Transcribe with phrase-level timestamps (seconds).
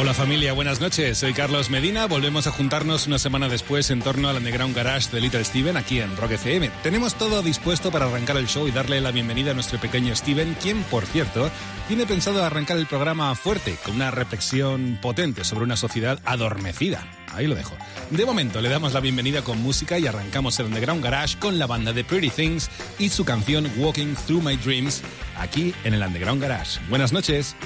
[0.00, 1.18] Hola familia, buenas noches.
[1.18, 2.06] Soy Carlos Medina.
[2.06, 6.00] Volvemos a juntarnos una semana después en torno al Underground Garage de Little Steven aquí
[6.00, 6.70] en Rock FM.
[6.82, 10.56] Tenemos todo dispuesto para arrancar el show y darle la bienvenida a nuestro pequeño Steven,
[10.60, 11.50] quien, por cierto,
[11.88, 17.21] tiene pensado arrancar el programa fuerte, con una reflexión potente sobre una sociedad adormecida.
[17.34, 17.76] Ahí lo dejo.
[18.10, 21.66] De momento le damos la bienvenida con música y arrancamos el Underground Garage con la
[21.66, 25.02] banda de Pretty Things y su canción Walking Through My Dreams
[25.38, 26.80] aquí en el Underground Garage.
[26.88, 27.56] Buenas noches.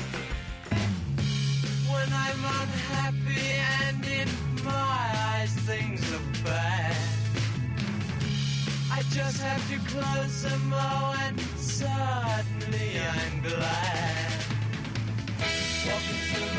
[11.59, 13.87] Suddenly I'm glad.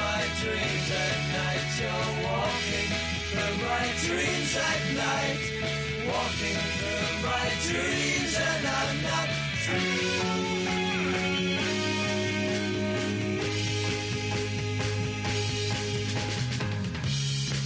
[0.07, 2.91] My dreams at night, you're walking
[3.29, 5.43] through my dreams at night.
[6.13, 9.29] Walking through my dreams and I'm not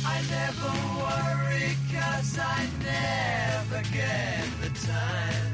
[0.03, 0.71] I never
[1.03, 5.51] worry cause I never get the time.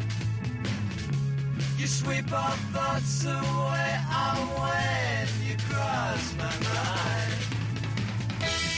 [1.78, 7.42] You sweep all thoughts away oh, when cross my mind.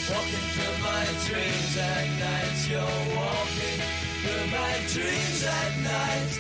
[0.10, 3.80] Walking through my dreams at night, you're walking
[4.22, 6.32] through my dreams at night.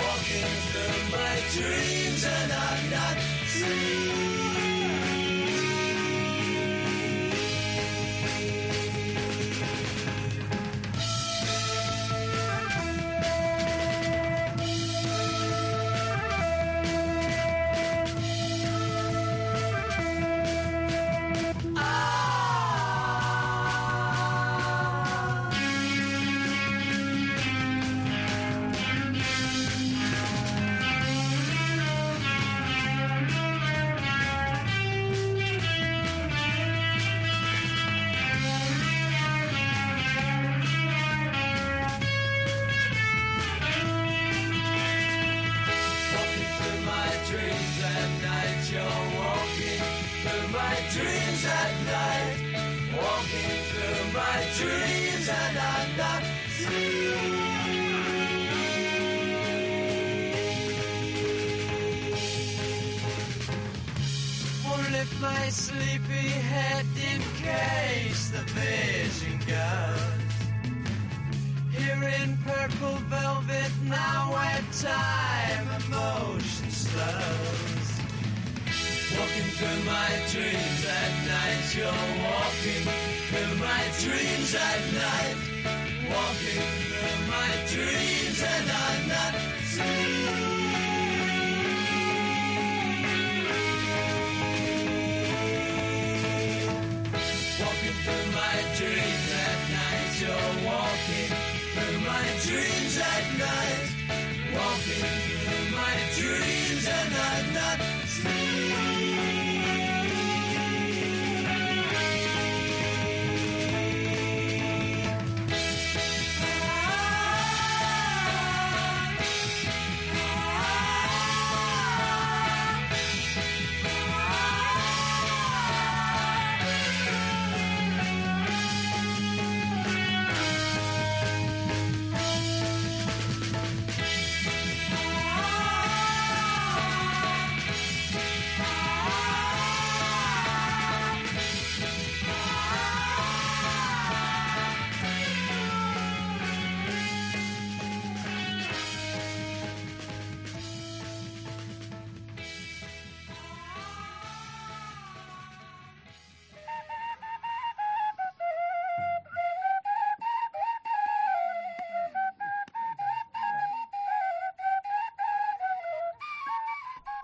[0.00, 3.16] Walking through my dreams and I'm not
[3.54, 4.57] Walking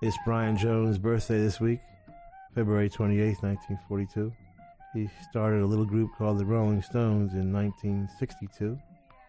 [0.05, 1.81] It's Brian Jones' birthday this week,
[2.55, 4.31] February 28, 1942.
[4.93, 8.79] He started a little group called the Rolling Stones in 1962.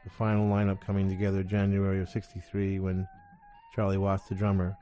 [0.04, 3.08] The final lineup coming together January of 63 when
[3.74, 4.76] Charlie Watts, the drummer,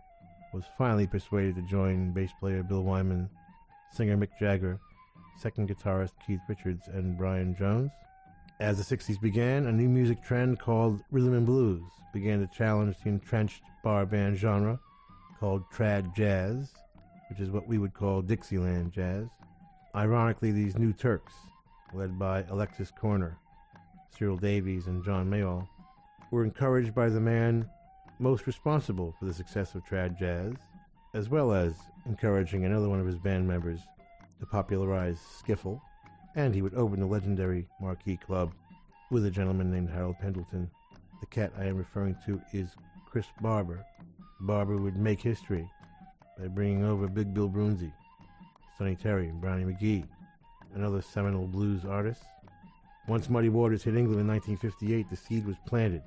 [0.51, 3.29] was finally persuaded to join bass player Bill Wyman,
[3.91, 4.79] singer Mick Jagger,
[5.37, 7.91] second guitarist Keith Richards, and Brian Jones.
[8.59, 12.95] As the 60s began, a new music trend called rhythm and blues began to challenge
[13.03, 14.79] the entrenched bar band genre
[15.39, 16.73] called trad jazz.
[17.29, 19.27] which is what we would call Dixieland jazz.
[19.95, 21.33] Ironically, these new Turks,
[21.93, 23.35] led by Alexis Korner,
[24.15, 25.67] Cyril Davies, and John Mayall,
[26.31, 27.67] were encouraged by the man
[28.19, 30.53] most responsible for the success of trad jazz,
[31.13, 31.75] as well as
[32.05, 33.79] encouraging another one of his band members
[34.39, 35.79] to popularize skiffle,
[36.35, 38.53] and he would open the legendary Marquee Club
[39.11, 40.69] with a gentleman named Harold Pendleton.
[41.19, 42.75] The cat I am referring to is
[43.09, 43.85] Chris Barber.
[44.43, 45.69] Barber would make history
[46.37, 47.91] by bringing over Big Bill Broonzy,
[48.77, 50.05] Sonny Terry, and Brownie McGhee,
[50.73, 52.25] and other seminal blues artists.
[53.07, 56.01] Once Muddy Waters hit England in 1958, the seed was planted.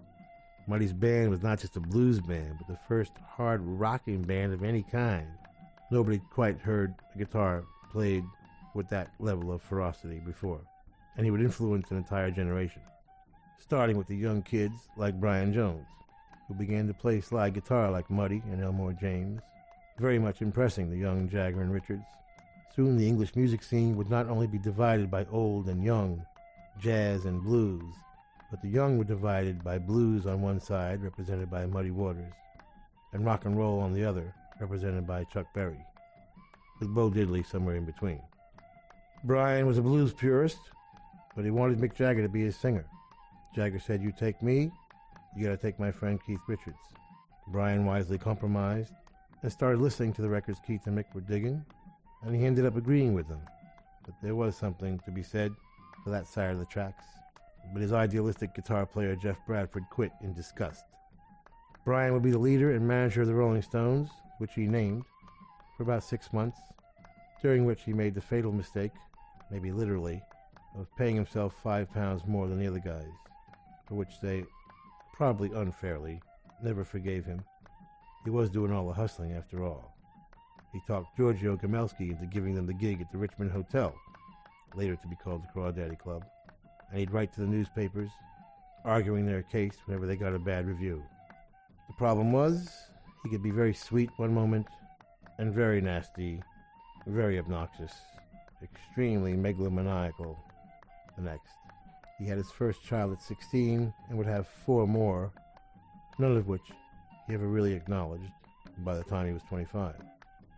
[0.67, 4.63] Muddy's band was not just a blues band, but the first hard rocking band of
[4.63, 5.27] any kind.
[5.91, 8.25] Nobody quite heard a guitar played
[8.75, 10.61] with that level of ferocity before,
[11.17, 12.83] and he would influence an entire generation,
[13.59, 15.87] starting with the young kids like Brian Jones,
[16.47, 19.41] who began to play slide guitar like Muddy and Elmore James,
[19.99, 22.05] very much impressing the young Jagger and Richards.
[22.75, 26.25] Soon the English music scene would not only be divided by old and young,
[26.79, 27.95] jazz and blues,
[28.51, 32.33] but the young were divided by blues on one side, represented by Muddy Waters,
[33.13, 35.85] and rock and roll on the other, represented by Chuck Berry,
[36.79, 38.21] with Bo Diddley somewhere in between.
[39.25, 40.59] Brian was a blues purist,
[41.35, 42.85] but he wanted Mick Jagger to be his singer.
[43.55, 44.71] Jagger said, You take me,
[45.37, 46.79] you gotta take my friend Keith Richards.
[47.49, 48.93] Brian wisely compromised
[49.43, 51.65] and started listening to the records Keith and Mick were digging,
[52.23, 53.43] and he ended up agreeing with them.
[54.05, 55.55] But there was something to be said
[56.03, 57.05] for that side of the tracks.
[57.73, 60.85] But his idealistic guitar player Geoff Bradford quit in disgust.
[61.85, 65.05] Brian would be the leader and manager of the Rolling Stones, which he named,
[65.77, 66.59] for about six months,
[67.43, 68.93] during which he made the fatal mistake,
[69.51, 70.23] maybe literally,
[70.79, 73.13] of paying himself five pounds more than the other guys,
[73.87, 74.45] for which they,
[75.17, 76.21] probably unfairly,
[76.63, 77.43] never forgave him.
[78.25, 79.95] He was doing all the hustling after all.
[80.73, 83.95] He talked Giorgio Gomelsky into giving them the gig at the Richmond Hotel,
[84.75, 86.25] later to be called the Crawdaddy Club,
[86.91, 88.11] and he'd write to the newspapers,
[88.85, 91.03] arguing their case whenever they got a bad review.
[91.89, 92.69] The problem was,
[93.23, 94.67] he could be very sweet one moment
[95.39, 96.43] and very nasty,
[97.07, 97.93] very obnoxious,
[98.63, 100.37] extremely megalomaniacal
[101.17, 101.66] the next.
[102.19, 105.33] He had his first child at 16 and would have four more,
[106.19, 106.63] none of which
[107.27, 108.33] he ever really acknowledged
[108.79, 109.95] by the time he was 25.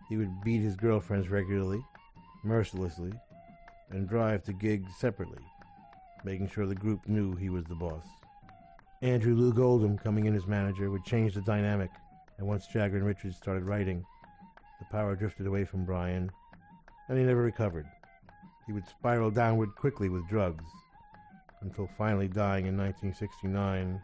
[0.08, 1.84] He would beat his girlfriends regularly,
[2.44, 3.12] mercilessly,
[3.90, 5.42] and drive to gigs separately,
[6.24, 8.04] making sure the group knew he was the boss.
[9.02, 11.90] Andrew Loog Oldham, coming in as manager, would change the dynamic,
[12.38, 14.04] and once Jagger and Richards started writing,
[14.78, 16.30] the power drifted away from Brian,
[17.08, 17.86] and he never recovered.
[18.66, 20.64] He would spiral downward quickly with drugs,
[21.60, 24.00] until finally dying in 1969,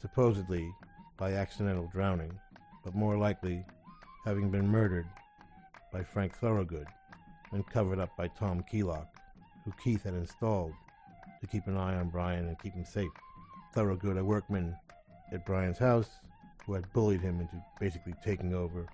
[0.00, 0.70] supposedly
[1.16, 2.38] by accidental drowning,
[2.82, 3.64] but more likely
[4.24, 5.06] having been murdered
[5.92, 6.86] by Frank Thorogood
[7.52, 9.08] and covered up by Tom Keylock,
[9.64, 10.72] who Keith had installed
[11.40, 13.10] to keep an eye on Brian and keep him safe.
[13.74, 14.76] Thorogood, a workman
[15.32, 16.08] at Brian's house,
[16.66, 18.86] who had bullied him into basically taking over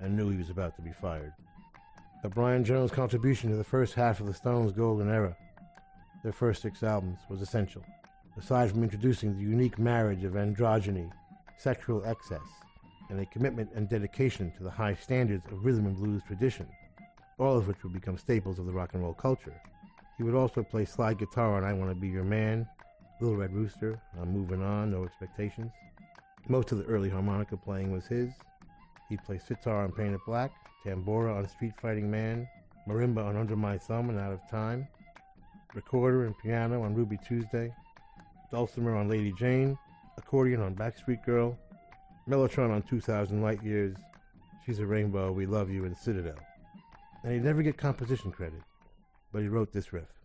[0.00, 1.32] and knew he was about to be fired.
[2.22, 5.36] But Brian Jones' contribution to the first half of the Stones' golden era,
[6.22, 7.82] their first six albums, was essential.
[8.36, 11.10] Aside from introducing the unique marriage of androgyny,
[11.58, 12.40] sexual excess,
[13.10, 16.66] and a commitment and dedication to the high standards of rhythm and blues tradition,
[17.38, 19.60] all of which would become staples of the rock and roll culture.
[20.16, 22.66] He would also play slide guitar on I Want to Be Your Man,
[23.20, 25.72] Little Red Rooster, I'm Moving On, No Expectations.
[26.48, 28.30] Most of the early harmonica playing was his.
[29.08, 30.52] He'd play sitar on Paint It Black,
[30.84, 32.48] tambora on Street Fighting Man,
[32.88, 34.88] marimba on Under My Thumb and Out of Time,
[35.74, 37.72] recorder and piano on Ruby Tuesday,
[38.50, 39.78] dulcimer on Lady Jane,
[40.18, 41.58] accordion on Backstreet Girl,
[42.28, 43.96] Mellotron on 2000 Light Years,
[44.64, 46.38] She's a Rainbow, We Love You, and Citadel.
[47.24, 48.62] And he'd never get composition credit,
[49.32, 50.21] but he wrote this riff.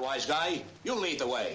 [0.00, 1.47] Wise guy, you lead the way.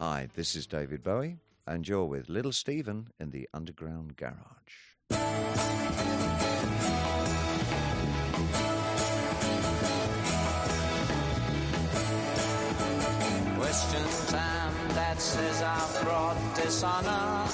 [0.00, 4.38] Hi, this is David Bowie, and you're with Little Steven in the Underground Garage.
[13.58, 17.44] Question time that says I've brought dishonor.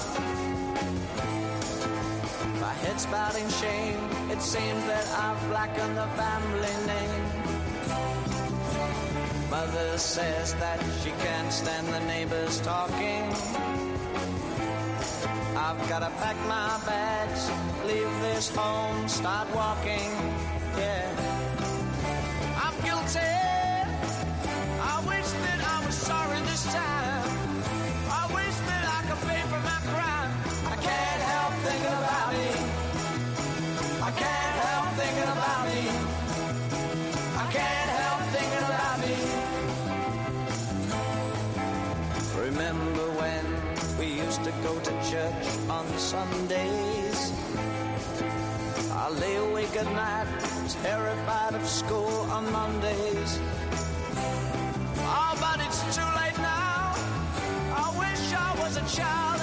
[2.61, 4.31] My head's bowed in shame.
[4.31, 7.26] It seems that I've blackened the family name.
[9.77, 13.23] Mother says that she can't stand the neighbors talking.
[15.55, 17.51] I've gotta pack my bags,
[17.85, 20.36] leave this home, start walking.
[46.27, 47.33] On Sundays?
[48.91, 50.27] I lay awake at night,
[50.83, 53.39] terrified of school on Mondays.
[54.99, 56.95] Oh, but it's too late now.
[57.75, 59.36] I wish I was a child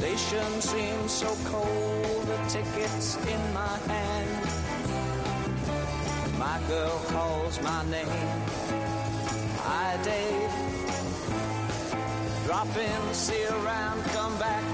[0.00, 4.30] station seems so cold, the ticket's in my hand.
[6.38, 8.08] My girl calls my name.
[9.58, 10.52] Hi, Dave.
[12.46, 14.64] Drop in, see around, come back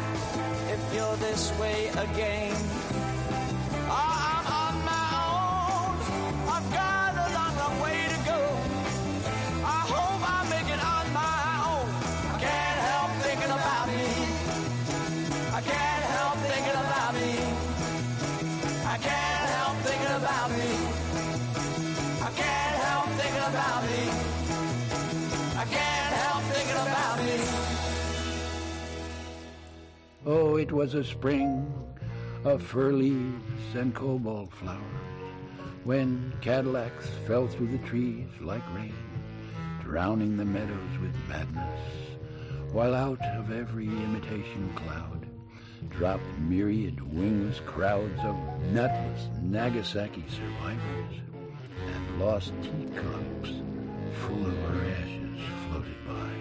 [0.71, 2.66] if you're this way again.
[30.57, 31.71] Oh, it was a spring
[32.45, 34.81] of fir leaves and cobalt flowers,
[35.85, 38.95] when Cadillacs fell through the trees like rain,
[39.83, 41.79] drowning the meadows with madness,
[42.73, 45.27] while out of every imitation cloud
[45.90, 48.35] dropped myriad wingless crowds of
[48.73, 51.21] nutless Nagasaki survivors,
[51.87, 53.61] and lost teacups
[54.23, 55.38] full of her ashes
[55.69, 56.36] floated by.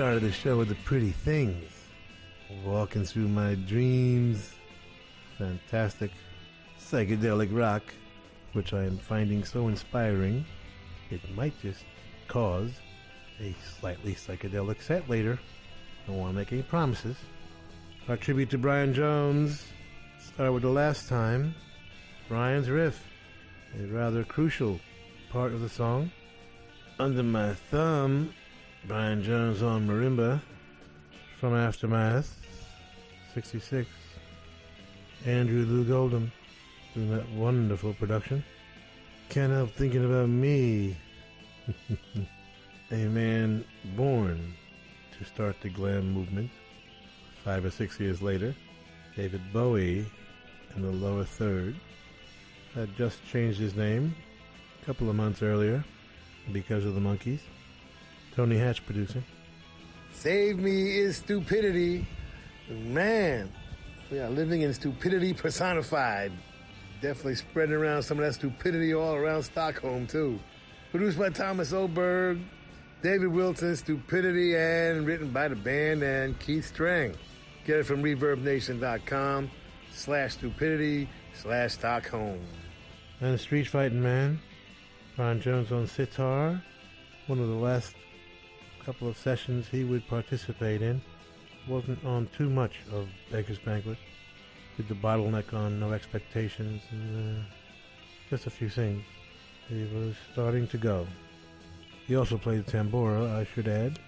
[0.00, 1.70] Started the show with the pretty things.
[2.64, 4.54] Walking through my dreams.
[5.36, 6.10] Fantastic
[6.80, 7.82] psychedelic rock,
[8.54, 10.46] which I am finding so inspiring,
[11.10, 11.84] it might just
[12.28, 12.70] cause
[13.42, 15.38] a slightly psychedelic set later.
[16.06, 17.18] Don't want to make any promises.
[18.08, 19.66] Our tribute to Brian Jones.
[20.18, 21.54] started with the last time.
[22.26, 23.04] Brian's riff,
[23.78, 24.80] a rather crucial
[25.28, 26.10] part of the song.
[26.98, 28.32] Under my thumb,
[28.86, 30.40] Brian Jones on marimba
[31.38, 32.34] from Aftermath,
[33.34, 33.88] 66.
[35.26, 36.32] Andrew Loog Oldham
[36.94, 38.42] doing that wonderful production.
[39.28, 40.96] Can't help thinking about me.
[42.90, 43.64] a man
[43.96, 44.54] born
[45.18, 46.50] to start the glam movement.
[47.44, 48.54] Five or six years later,
[49.14, 50.06] David Bowie
[50.74, 51.76] in the lower third
[52.74, 54.14] had just changed his name
[54.82, 55.84] a couple of months earlier
[56.50, 57.40] because of the Monkees.
[58.40, 59.22] Tony Hatch producing.
[60.14, 62.06] Save me is stupidity.
[62.70, 63.52] Man,
[64.10, 66.32] we are living in stupidity personified.
[67.02, 70.40] Definitely spreading around some of that stupidity all around Stockholm, too.
[70.90, 72.38] Produced by Thomas Oberg,
[73.02, 77.14] David Wilson, Stupidity, and written by the band and Keith Strang.
[77.66, 79.50] Get it from ReverbNation.com
[79.92, 82.40] slash stupidity slash Stockholm.
[83.20, 84.40] And a street fighting man,
[85.18, 86.62] Ron Jones on sitar.
[87.26, 87.94] One of the last
[88.84, 91.00] couple of sessions he would participate in.
[91.68, 93.98] Wasn't on too much of Beggars Banquet.
[94.76, 97.42] Did the bottleneck on No Expectations and uh,
[98.30, 99.04] just a few things.
[99.68, 101.06] He was starting to go.
[102.06, 103.98] He also played tambora, I should add,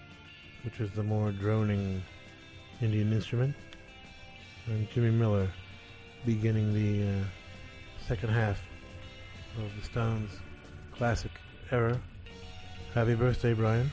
[0.64, 2.02] which is the more droning
[2.80, 3.54] Indian instrument.
[4.66, 5.48] And Jimmy Miller
[6.24, 7.24] beginning the uh,
[8.06, 8.61] second half
[9.58, 10.30] of the Stones'
[10.96, 11.32] classic
[11.70, 12.00] era.
[12.94, 13.90] Happy birthday, Brian.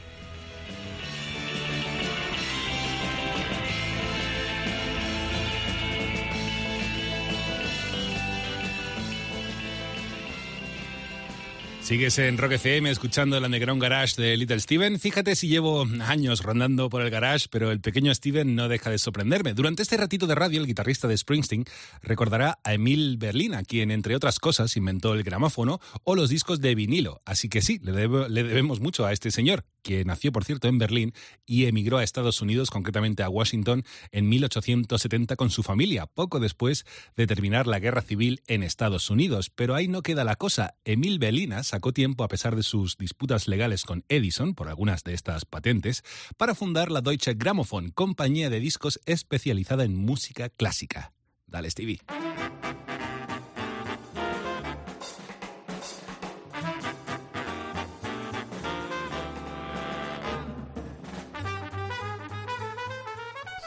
[11.89, 14.99] Sigues en Rock FM escuchando el Underground Garage de Little Steven.
[14.99, 18.99] Fíjate si llevo años rondando por el garage, pero el pequeño Steven no deja de
[18.99, 19.55] sorprenderme.
[19.55, 21.65] Durante este ratito de radio, el guitarrista de Springsteen
[22.03, 26.75] recordará a Emil Berlina, quien, entre otras cosas, inventó el gramófono o los discos de
[26.75, 27.23] vinilo.
[27.25, 30.77] Así que sí, le, le debemos mucho a este señor, que nació, por cierto, en
[30.77, 31.13] Berlín
[31.47, 36.85] y emigró a Estados Unidos, concretamente a Washington, en 1870 con su familia, poco después
[37.15, 39.49] de terminar la guerra civil en Estados Unidos.
[39.49, 40.75] Pero ahí no queda la cosa.
[40.85, 45.13] Emil Berlina sacó tiempo, a pesar de sus disputas legales con Edison por algunas de
[45.13, 46.03] estas patentes,
[46.37, 51.13] para fundar la Deutsche Grammophon, compañía de discos especializada en música clásica.
[51.47, 51.99] Dale, Stevie.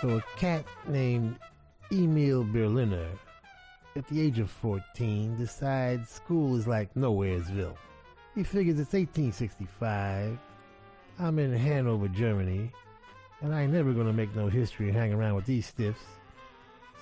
[0.03, 1.37] So a cat named
[1.93, 3.11] Emil Berliner,
[3.95, 7.77] at the age of 14, decides school is like Nowheresville.
[8.35, 10.39] He figures it's 1865.
[11.19, 12.73] I'm in Hanover, Germany,
[13.43, 16.01] and I ain't never gonna make no history and hang around with these stiffs.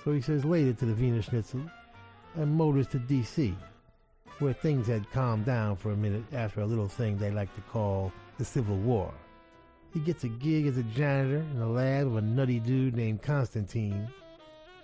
[0.03, 1.61] So he says later to the Wiener Schnitzel
[2.35, 3.55] and motors to D.C.,
[4.39, 7.61] where things had calmed down for a minute after a little thing they like to
[7.61, 9.13] call the Civil War.
[9.93, 13.21] He gets a gig as a janitor in the lab of a nutty dude named
[13.21, 14.09] Constantine,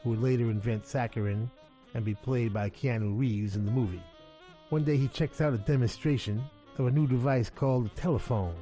[0.01, 1.49] who would later invent saccharin
[1.93, 4.03] and be played by Keanu Reeves in the movie.
[4.69, 6.43] One day he checks out a demonstration
[6.77, 8.53] of a new device called the telephone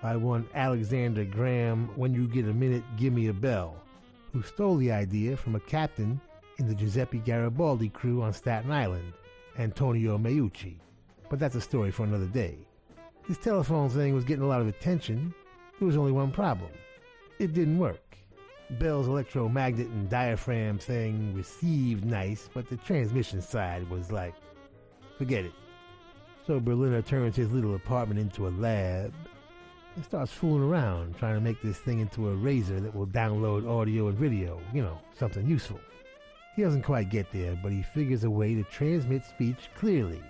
[0.00, 3.74] by one Alexander Graham, When You Get a Minute, Give Me a Bell,
[4.32, 6.20] who stole the idea from a captain
[6.58, 9.12] in the Giuseppe Garibaldi crew on Staten Island,
[9.58, 10.76] Antonio Meucci.
[11.28, 12.56] But that's a story for another day.
[13.26, 15.34] This telephone thing was getting a lot of attention.
[15.80, 16.70] There was only one problem.
[17.40, 18.16] It didn't work.
[18.78, 24.34] Bell's electromagnet and diaphragm thing received nice, but the transmission side was like,
[25.18, 25.52] forget it.
[26.46, 29.12] So Berliner turns his little apartment into a lab
[29.96, 33.68] and starts fooling around trying to make this thing into a razor that will download
[33.68, 35.80] audio and video, you know, something useful.
[36.56, 40.22] He doesn't quite get there, but he figures a way to transmit speech clearly.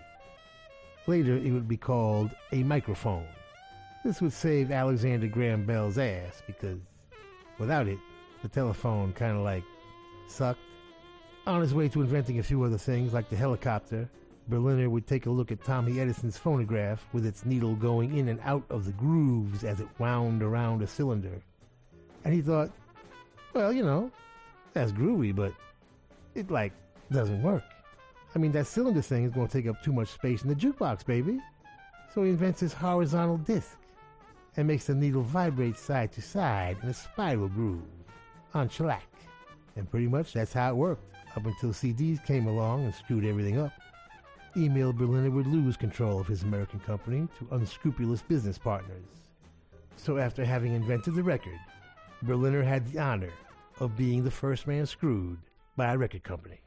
[1.07, 3.27] Later, it would be called a microphone.
[4.05, 6.79] This would save Alexander Graham Bell's ass because
[7.59, 7.99] without it,
[8.43, 9.65] the telephone kind of like
[10.29, 10.61] sucked.
[11.47, 14.09] On his way to inventing a few other things like the helicopter,
[14.49, 18.41] Berliner would take a look at Tommy Edison's phonograph with its needle going in and
[18.41, 21.41] out of the grooves as it wound around a cylinder.
[22.25, 22.71] And he thought,
[23.55, 24.11] well, you know,
[24.75, 25.53] that's groovy, but
[26.35, 26.73] it like
[27.11, 27.63] doesn't work.
[28.35, 30.55] I mean, that cylinder thing is going to take up too much space in the
[30.55, 31.41] jukebox, baby.
[32.13, 33.77] So he invents this horizontal disc
[34.57, 37.83] and makes the needle vibrate side to side in a spiral groove
[38.53, 39.09] on shellac.
[39.77, 43.59] And pretty much that's how it worked up until CDs came along and screwed everything
[43.59, 43.73] up
[44.57, 49.05] email Berliner would lose control of his American company to unscrupulous business partners.
[49.97, 51.59] So after having invented the record,
[52.23, 53.33] Berliner had the honor
[53.81, 55.39] of being the first man screwed
[55.77, 56.61] by a record company.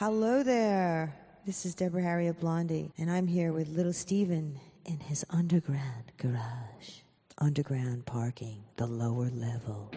[0.00, 1.14] Hello there.
[1.44, 7.02] This is Deborah Harriet Blondie, and I'm here with little Steven in his underground garage,
[7.36, 9.92] underground parking, the lower level.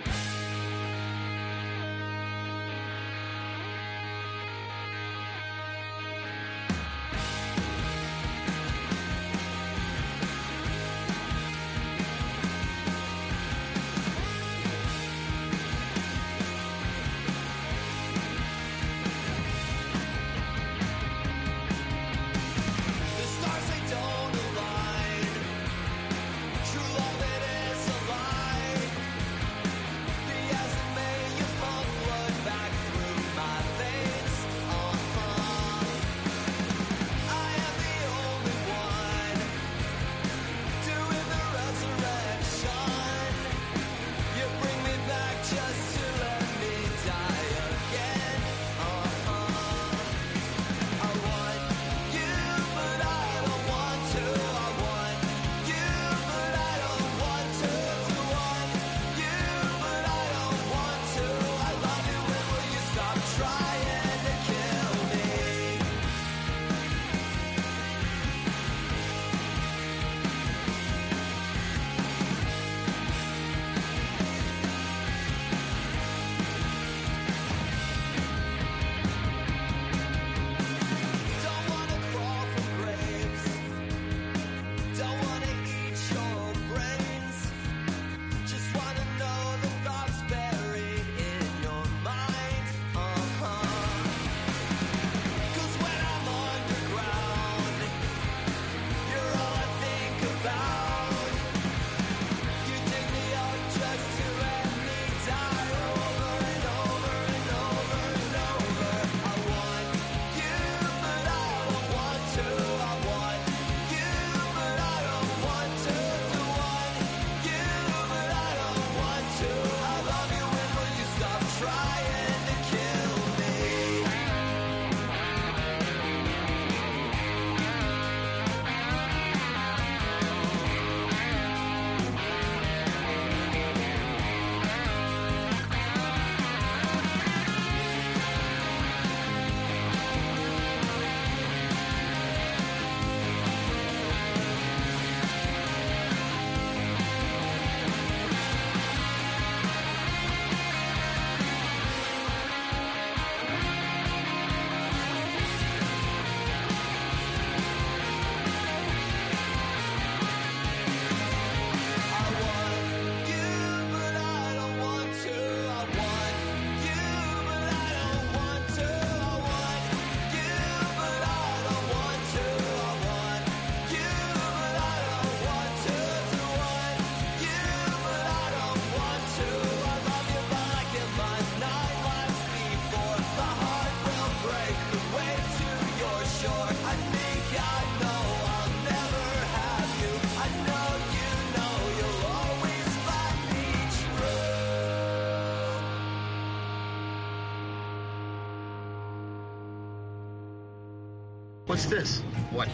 [201.84, 202.19] What's this?
[202.51, 202.69] What?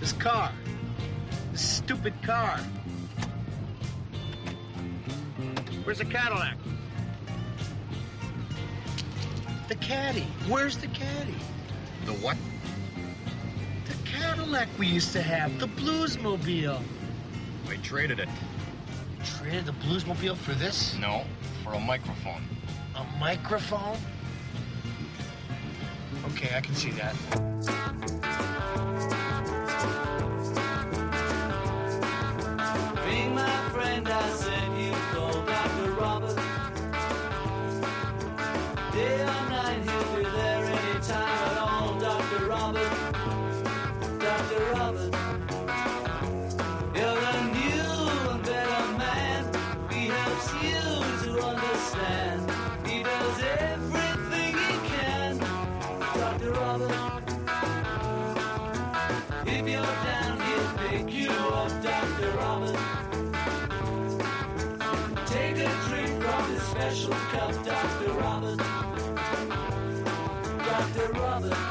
[0.00, 0.50] This car.
[1.52, 2.58] This stupid car.
[5.84, 6.56] Where's the Cadillac?
[9.68, 10.26] The caddy.
[10.48, 11.36] Where's the caddy?
[12.04, 12.36] The what?
[13.86, 16.82] The Cadillac we used to have, the Bluesmobile.
[17.68, 18.28] We traded it.
[18.28, 20.96] You traded the Bluesmobile for this?
[20.96, 21.22] No,
[21.62, 22.42] for a microphone.
[22.96, 23.98] A microphone?
[26.42, 27.81] Okay, I can see that.
[71.22, 71.61] trouble.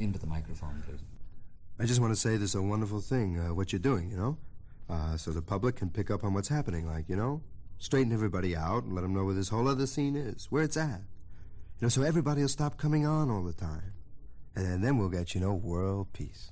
[0.00, 1.00] into the microphone, please.
[1.78, 4.38] I just want to say there's a wonderful thing, uh, what you're doing, you know?
[4.88, 7.42] Uh, so the public can pick up on what's happening, like, you know?
[7.78, 10.76] Straighten everybody out and let them know where this whole other scene is, where it's
[10.76, 11.00] at.
[11.78, 13.94] You know, so everybody will stop coming on all the time.
[14.54, 16.50] And then we'll get, you know, world peace.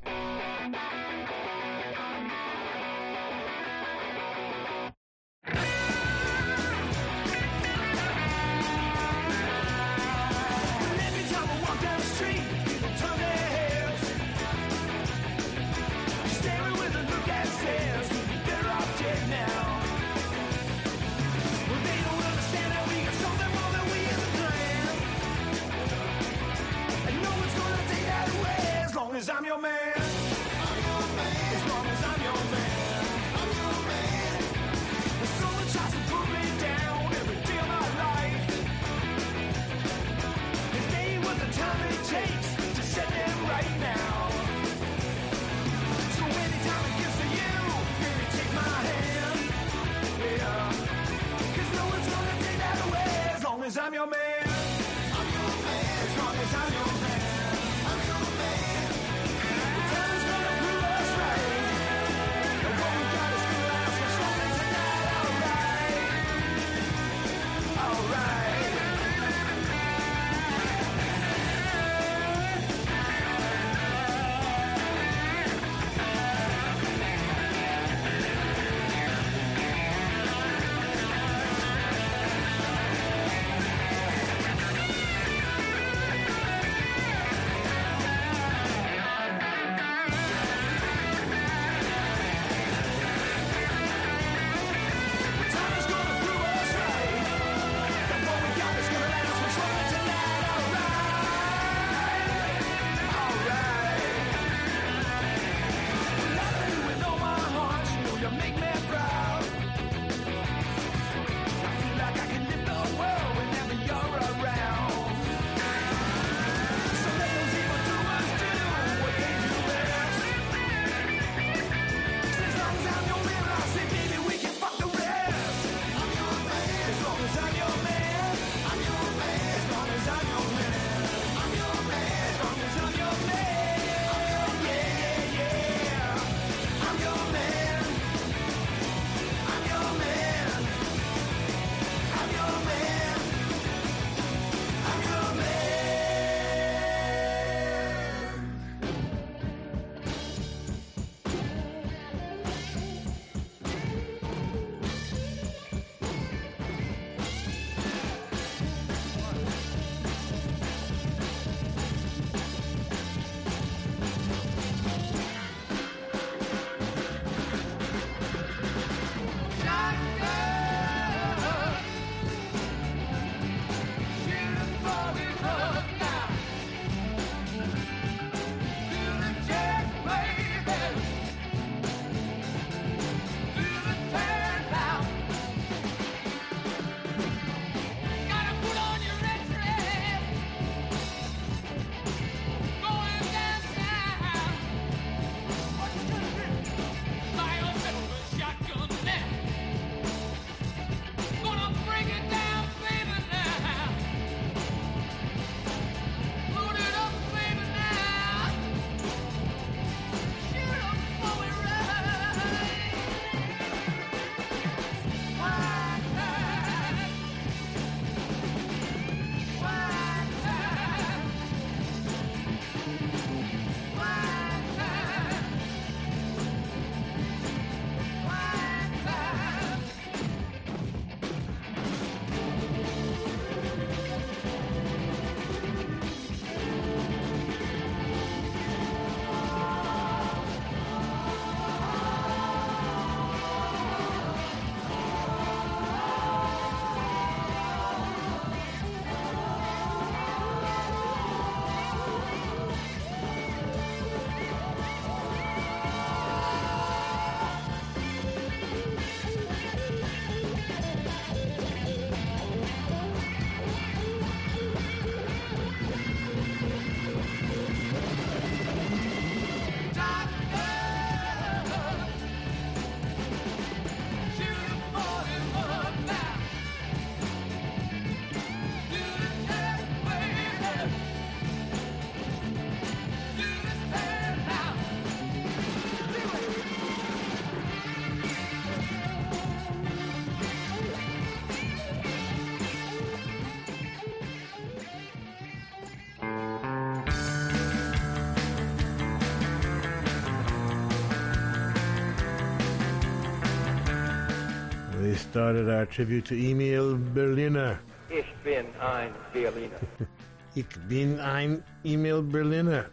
[305.30, 307.78] Started our tribute to Emil Berliner.
[308.08, 309.78] Ich bin ein Berliner.
[310.54, 312.86] Ich bin ein Emil Berliner.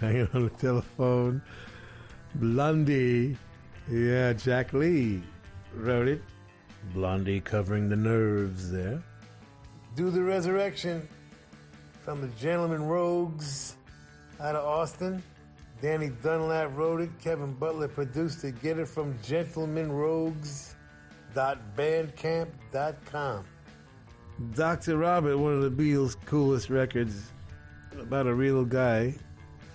[0.00, 1.42] Hanging on the telephone.
[2.36, 3.36] Blondie.
[3.90, 5.22] Yeah, Jack Lee
[5.74, 6.22] wrote it.
[6.94, 9.02] Blondie covering the nerves there.
[9.94, 11.06] Do the Resurrection
[12.02, 13.76] from the Gentleman Rogues
[14.40, 15.22] out of Austin.
[15.82, 17.10] Danny Dunlap wrote it.
[17.22, 18.60] Kevin Butler produced it.
[18.62, 19.14] Get it from
[21.34, 23.44] gentlemanrogues.bandcamp.com.
[24.54, 24.96] Dr.
[24.96, 27.30] Robert, one of the Beatles' coolest records
[27.98, 29.14] about a real guy,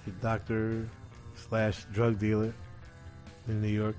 [0.08, 0.88] a doctor
[1.36, 2.54] slash drug dealer
[3.48, 3.96] in New York.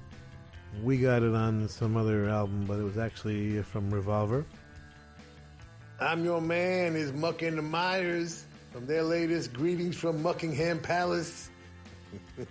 [0.83, 4.45] We got it on some other album, but it was actually from Revolver.
[6.01, 11.51] I'm Your Man is Muck and the Mires from their latest Greetings from Muckingham Palace.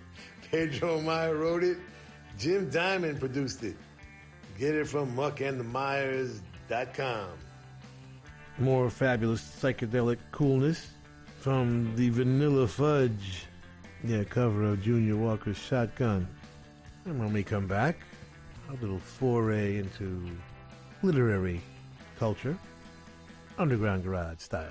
[0.50, 1.78] Pedro Meyer wrote it.
[2.38, 3.76] Jim Diamond produced it.
[4.58, 7.28] Get it from muckandthemires.com.
[8.58, 10.90] More fabulous psychedelic coolness
[11.40, 13.46] from the Vanilla Fudge.
[14.04, 16.28] Yeah, cover of Junior Walker's Shotgun.
[17.04, 17.98] And when we come back,
[18.70, 20.30] a little foray into
[21.02, 21.60] literary
[22.18, 22.56] culture,
[23.58, 24.70] underground garage style.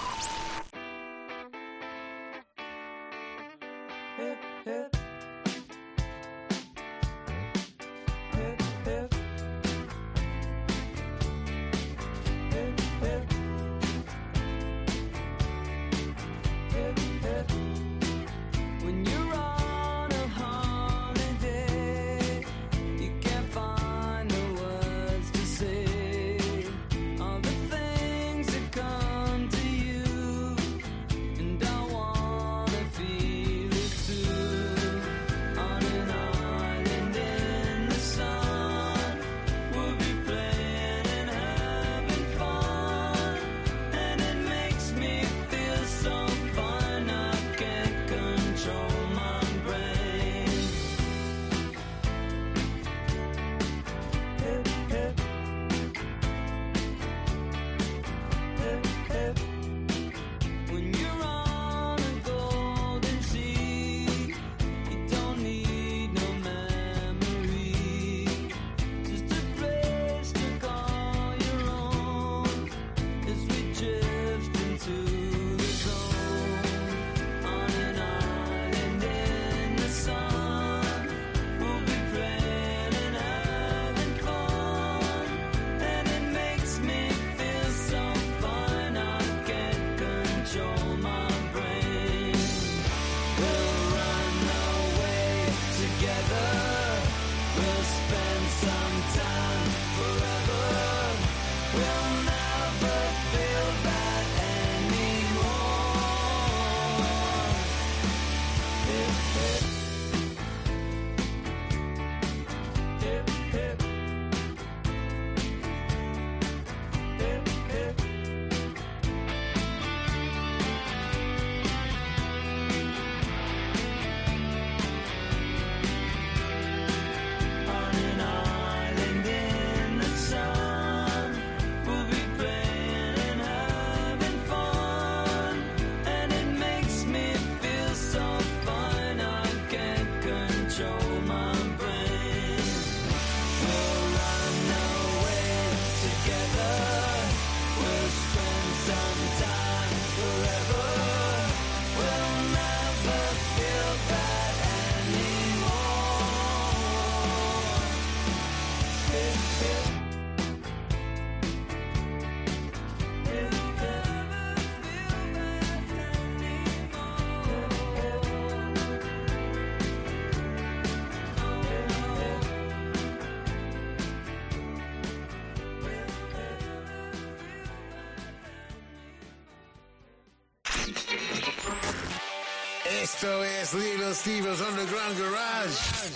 [183.73, 186.13] Little Steven's Underground Garage.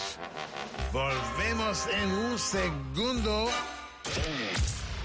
[0.91, 3.47] Volvemos en un segundo.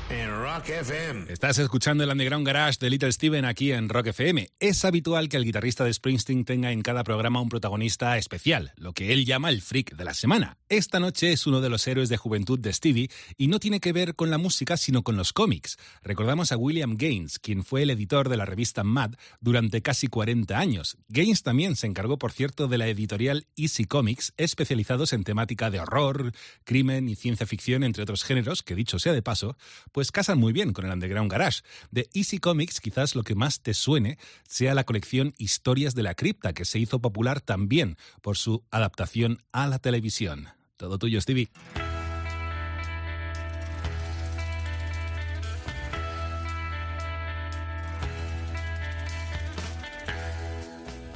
[0.09, 1.33] en Rock FM.
[1.33, 4.49] Estás escuchando el Underground Garage de Little Steven aquí en Rock FM.
[4.59, 8.93] Es habitual que el guitarrista de Springsteen tenga en cada programa un protagonista especial, lo
[8.93, 10.60] que él llama el freak de la semana.
[10.73, 13.93] Esta noche es uno de los héroes de juventud de Stevie y no tiene que
[13.93, 15.79] ver con la música sino con los cómics.
[16.01, 20.57] Recordamos a William Gaines, quien fue el editor de la revista Mad durante casi 40
[20.57, 20.97] años.
[21.09, 25.81] Gaines también se encargó, por cierto, de la editorial Easy Comics, especializados en temática de
[25.81, 26.31] horror,
[26.63, 29.57] crimen y ciencia ficción, entre otros géneros, que dicho sea de paso,
[29.91, 31.63] pues casan muy bien con el Underground Garage.
[31.91, 34.19] De Easy Comics, quizás lo que más te suene
[34.49, 39.43] sea la colección Historias de la Cripta, que se hizo popular también por su adaptación
[39.51, 40.60] a la televisión.
[40.81, 41.47] Todo tuyo, Stevie.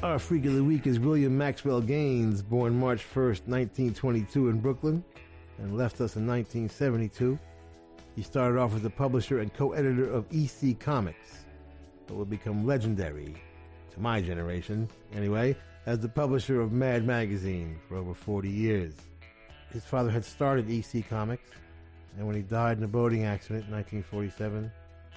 [0.03, 5.03] Our freak of the week is William Maxwell Gaines, born March 1st, 1922 in Brooklyn,
[5.57, 7.39] and left us in 1972.
[8.15, 11.47] He started off as a publisher and co-editor of EC Comics,
[12.07, 13.35] but would become legendary,
[13.93, 15.57] to my generation anyway,
[15.87, 18.93] as the publisher of Mad Magazine for over 40 years.
[19.75, 21.51] His father had started EC Comics,
[22.17, 24.71] and when he died in a boating accident in 1947,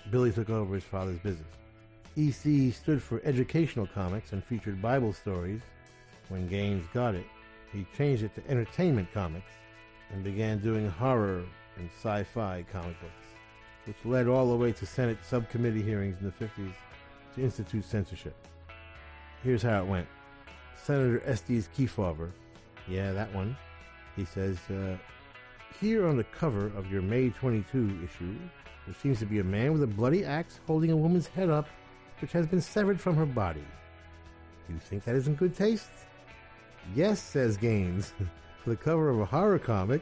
[0.10, 1.48] Billy took over his father's business.
[2.18, 5.62] EC stood for Educational Comics and featured Bible stories.
[6.30, 7.28] When Gaines got it,
[7.72, 9.52] he changed it to Entertainment Comics
[10.12, 11.44] and began doing horror
[11.78, 13.28] and sci-fi comic books,
[13.86, 16.74] which led all the way to Senate subcommittee hearings in the 50s
[17.36, 18.36] to institute censorship.
[19.44, 20.08] Here's how it went.
[20.76, 22.32] Senator Estes Kefauver,
[22.88, 23.56] yeah, that one,
[24.18, 24.98] he says, uh,
[25.80, 28.36] here on the cover of your May 22 issue,
[28.86, 31.70] there seems to be a man with a bloody axe holding a woman's head up,
[32.20, 33.64] which has been severed from her body.
[34.68, 35.92] Do you think that is in good taste?
[36.96, 38.14] Yes, says Gaines.
[38.64, 40.02] For the cover of a horror comic,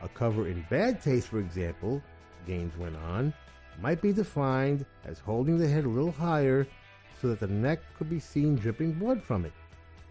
[0.00, 2.00] a cover in bad taste, for example,
[2.46, 3.34] Gaines went on,
[3.80, 6.66] might be defined as holding the head a little higher
[7.20, 9.52] so that the neck could be seen dripping blood from it.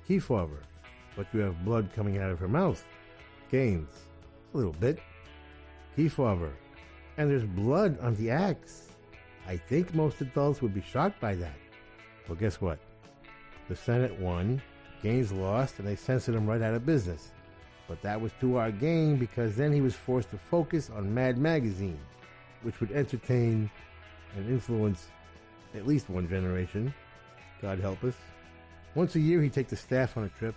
[0.07, 0.59] Kefauver,
[1.15, 2.85] but you have blood coming out of her mouth.
[3.49, 3.93] Gaines,
[4.53, 4.99] a little bit.
[5.97, 6.51] Kefauver,
[7.17, 8.89] and there's blood on the axe.
[9.47, 11.57] I think most adults would be shocked by that.
[12.27, 12.79] Well, guess what?
[13.67, 14.61] The Senate won,
[15.01, 17.31] Gaines lost, and they censored him right out of business.
[17.87, 21.37] But that was to our gain because then he was forced to focus on Mad
[21.37, 21.99] Magazine,
[22.61, 23.69] which would entertain
[24.35, 25.07] and influence
[25.73, 26.93] at least one generation.
[27.61, 28.15] God help us.
[28.95, 30.55] Once a year, he'd take the staff on a trip.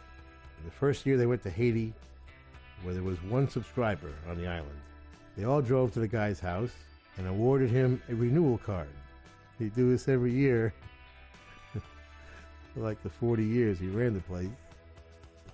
[0.64, 1.94] The first year, they went to Haiti,
[2.82, 4.78] where there was one subscriber on the island.
[5.36, 6.72] They all drove to the guy's house
[7.16, 8.88] and awarded him a renewal card.
[9.58, 10.72] They'd do this every year
[11.72, 11.82] for
[12.80, 14.48] like the 40 years he ran the place.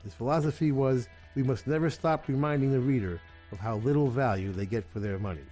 [0.05, 3.20] His philosophy was we must never stop reminding the reader
[3.53, 5.45] of how little value they get for their money.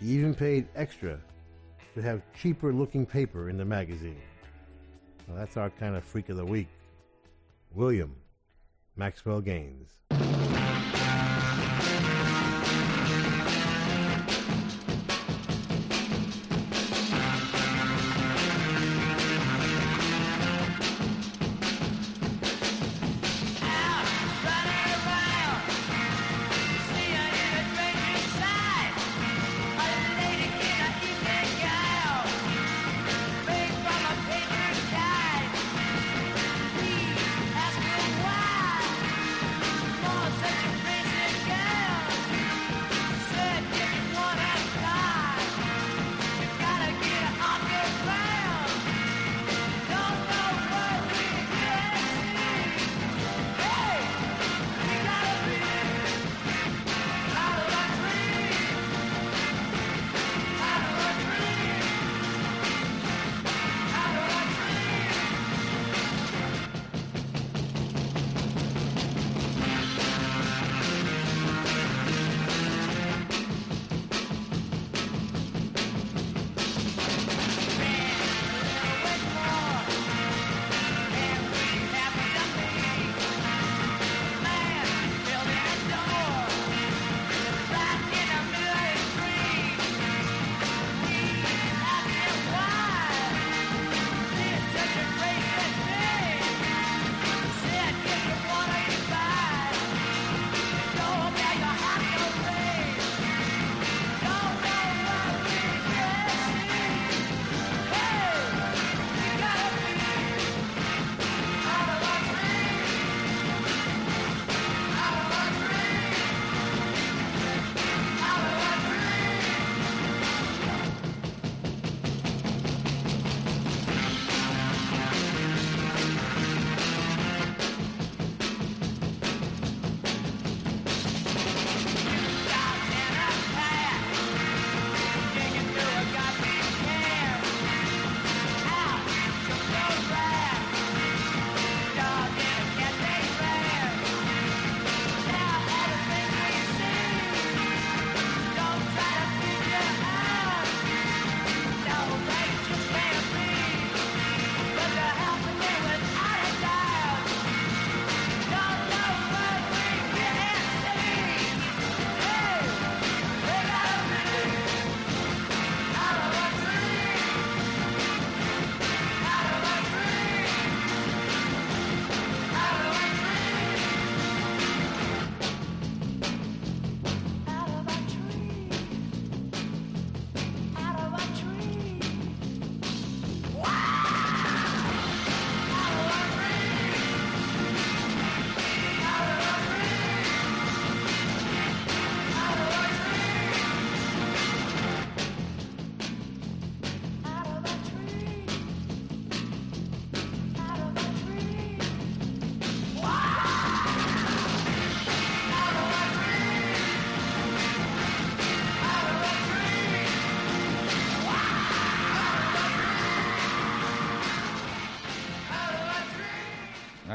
[0.00, 1.18] He even paid extra
[1.94, 4.20] to have cheaper looking paper in the magazine.
[5.26, 6.68] Well, that's our kind of freak of the week.
[7.72, 8.14] William
[8.96, 9.90] Maxwell Gaines.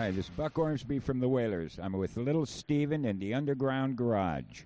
[0.05, 1.79] Hi, this is Buck Ormsby from the Wailers.
[1.81, 4.61] I'm with Little Steven in the Underground Garage.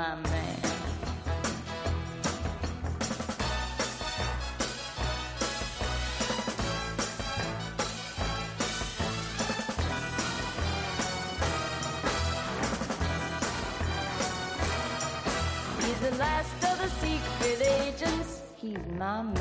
[0.00, 0.56] My man.
[15.82, 18.42] He's the last of the secret agents.
[18.56, 19.39] He's my man.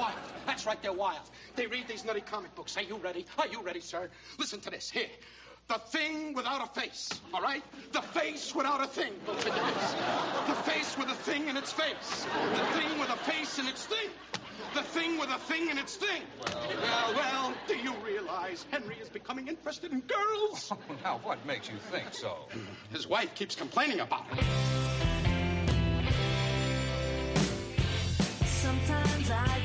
[0.00, 0.18] Wild.
[0.46, 1.20] That's right, they're wild.
[1.56, 2.76] They read these nutty comic books.
[2.76, 3.26] Are you ready?
[3.38, 4.08] Are you ready, sir?
[4.38, 4.90] Listen to this.
[4.90, 5.08] Here.
[5.68, 7.62] The thing without a face, all right?
[7.92, 9.12] The face without a thing.
[9.24, 9.92] Go figure this.
[10.48, 12.26] The face with a thing in its face.
[12.54, 14.08] The thing with a face in its thing.
[14.74, 16.22] The thing with a thing in its thing.
[16.82, 20.72] Well, well, do you realize Henry is becoming interested in girls?
[21.04, 22.48] now, what makes you think so?
[22.92, 24.44] His wife keeps complaining about it.
[28.44, 29.59] Sometimes I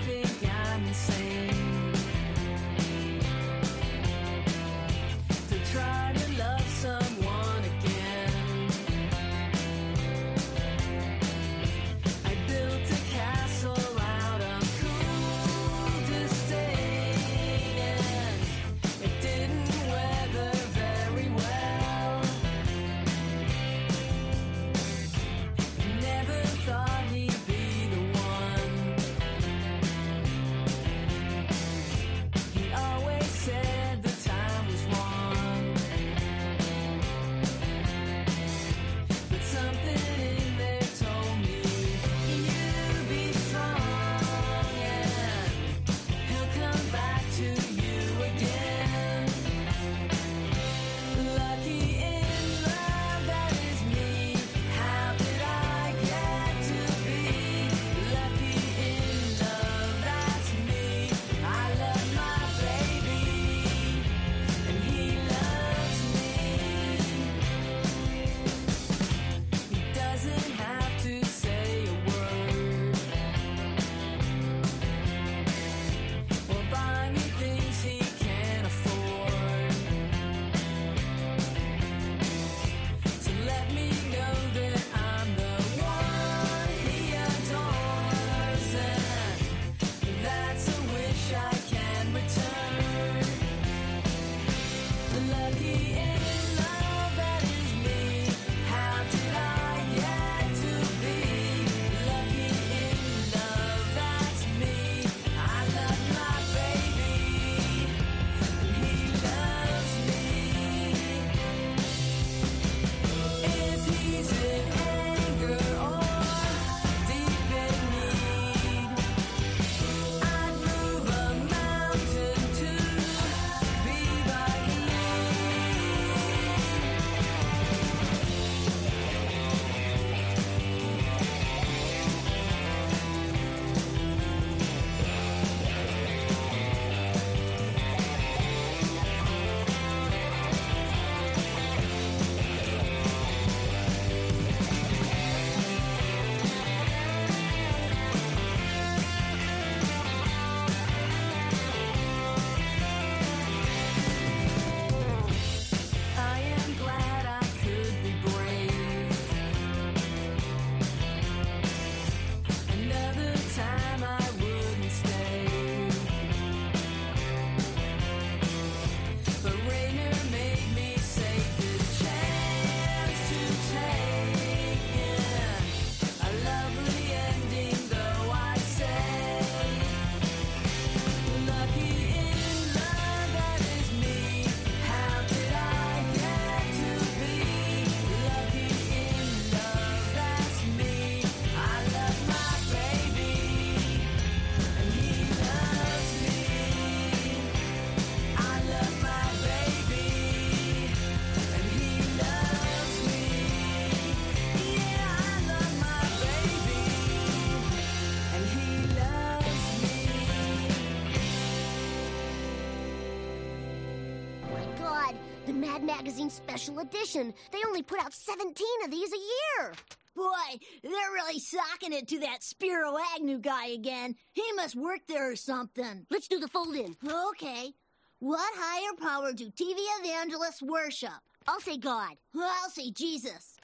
[216.55, 217.33] special edition.
[217.51, 219.73] They only put out 17 of these a year.
[220.15, 224.15] Boy, they're really socking it to that Spiro Agnew guy again.
[224.31, 226.05] He must work there or something.
[226.09, 226.95] Let's do the fold in.
[227.05, 227.73] Okay.
[228.19, 231.09] What higher power do TV evangelists worship?
[231.45, 232.13] I'll say God.
[232.33, 233.57] I'll say Jesus.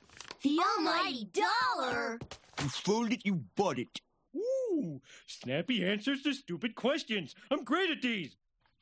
[0.44, 2.20] The almighty dollar!
[2.62, 4.02] You fold it, you bought it.
[4.36, 7.36] Ooh, snappy answers to stupid questions.
[7.50, 8.36] I'm great at these.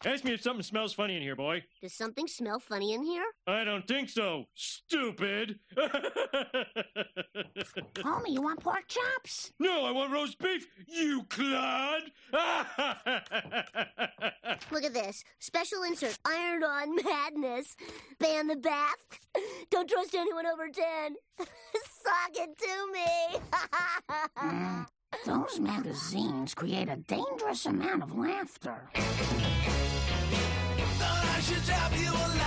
[0.06, 1.62] Ask me if something smells funny in here, boy.
[1.82, 3.26] Does something smell funny in here?
[3.46, 5.60] I don't think so, stupid.
[7.98, 9.52] Homie, you want pork chops?
[9.60, 12.04] No, I want roast beef, you clod.
[14.72, 15.26] Look at this.
[15.40, 17.76] Special insert Iron On Madness.
[18.20, 19.20] Ban the bath.
[19.70, 21.16] Don't trust anyone over 10.
[21.40, 23.40] Sock it to me.
[24.38, 24.86] mm,
[25.26, 28.90] those magazines create a dangerous amount of laughter
[31.70, 32.39] stab you alive.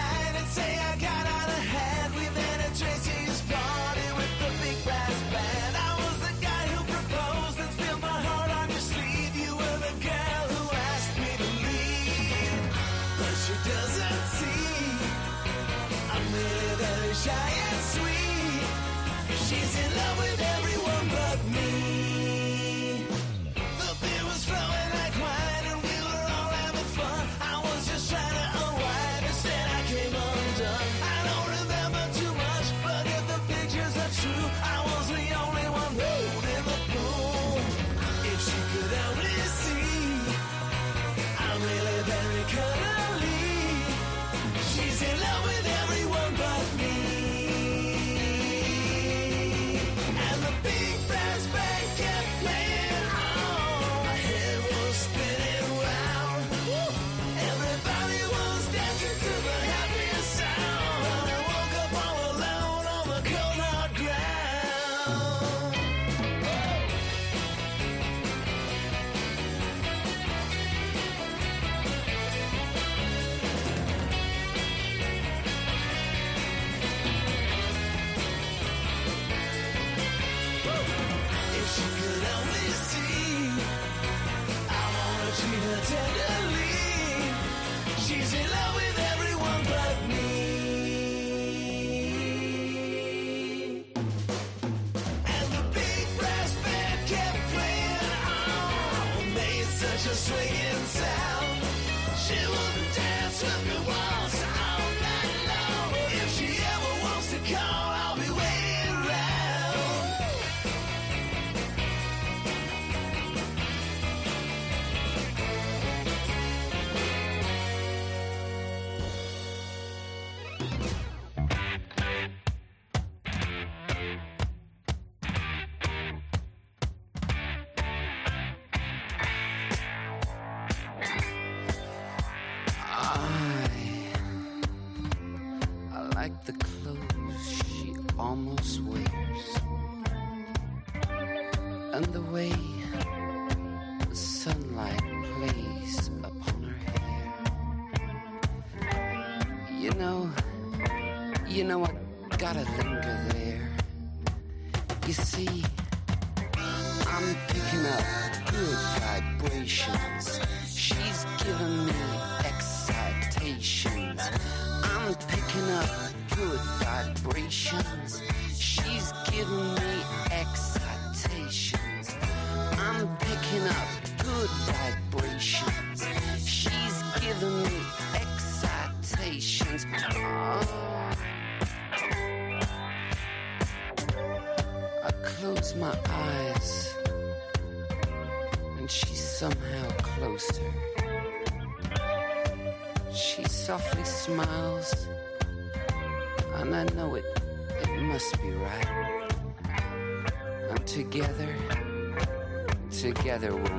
[203.39, 203.72] together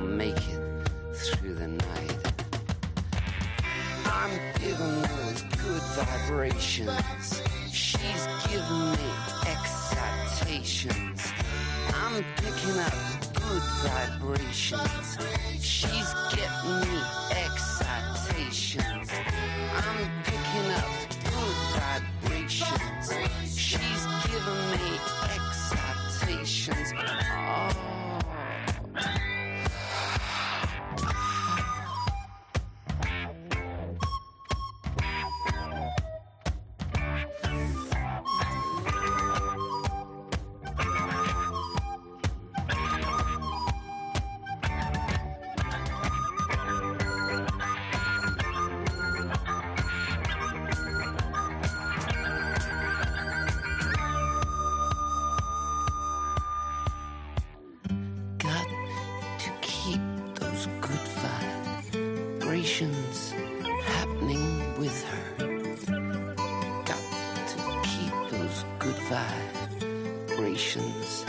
[69.14, 71.22] vibrations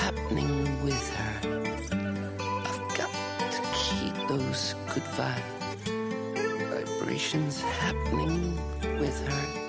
[0.00, 1.34] happening with her.
[2.66, 3.12] I've got
[3.52, 5.04] to keep those good
[6.70, 8.58] vibrations happening
[8.98, 9.59] with her.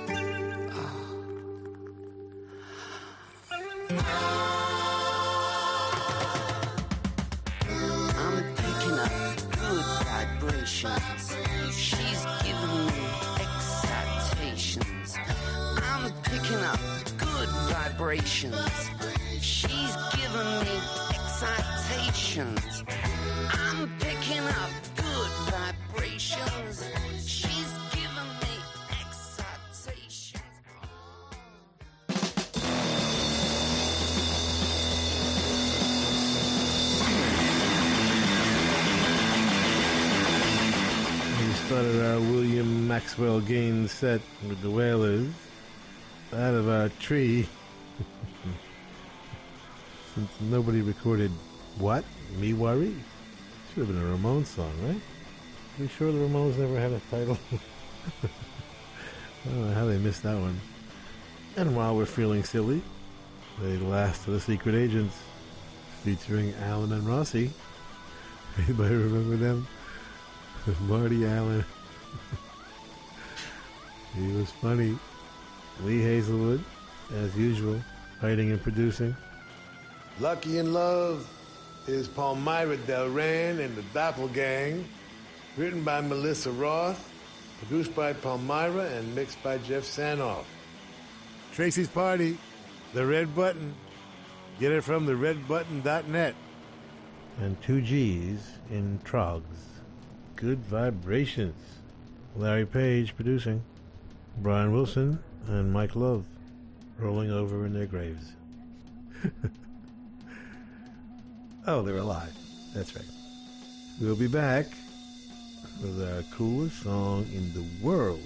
[43.11, 45.27] Maxwell Gaines set with the Wailers
[46.31, 47.45] out of our tree.
[50.15, 51.29] Since nobody recorded
[51.77, 52.05] what?
[52.37, 52.95] Me Worry?
[53.67, 54.95] Should have been a Ramones song, right?
[54.95, 57.37] Are we sure the Ramones never had a title?
[58.23, 60.61] I don't know how they missed that one.
[61.57, 62.81] And while we're feeling silly,
[63.61, 65.17] the last of the Secret Agents,
[66.05, 67.51] featuring Allen and Rossi.
[68.57, 69.67] Anybody remember them?
[70.87, 71.65] Marty Allen.
[74.15, 74.97] He was funny.
[75.83, 76.63] Lee Hazlewood,
[77.15, 77.81] as usual,
[78.21, 79.15] writing and producing.
[80.19, 81.27] Lucky in Love
[81.87, 84.83] is Palmyra Delran and the Doppelgang,
[85.57, 87.11] written by Melissa Roth,
[87.59, 90.45] produced by Palmyra and mixed by Jeff Sanoff.
[91.53, 92.37] Tracy's Party,
[92.93, 93.73] The Red Button.
[94.59, 96.35] Get it from the redbutton.net.
[97.39, 99.41] And two G's in Troggs.
[100.35, 101.55] Good vibrations.
[102.35, 103.63] Larry Page producing.
[104.41, 105.19] Brian Wilson
[105.49, 106.25] and Mike Love
[106.97, 108.31] rolling over in their graves.
[111.67, 112.33] oh, they're alive.
[112.73, 113.05] That's right.
[113.99, 114.65] We'll be back
[115.79, 118.23] with our coolest song in the world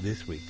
[0.00, 0.42] this week.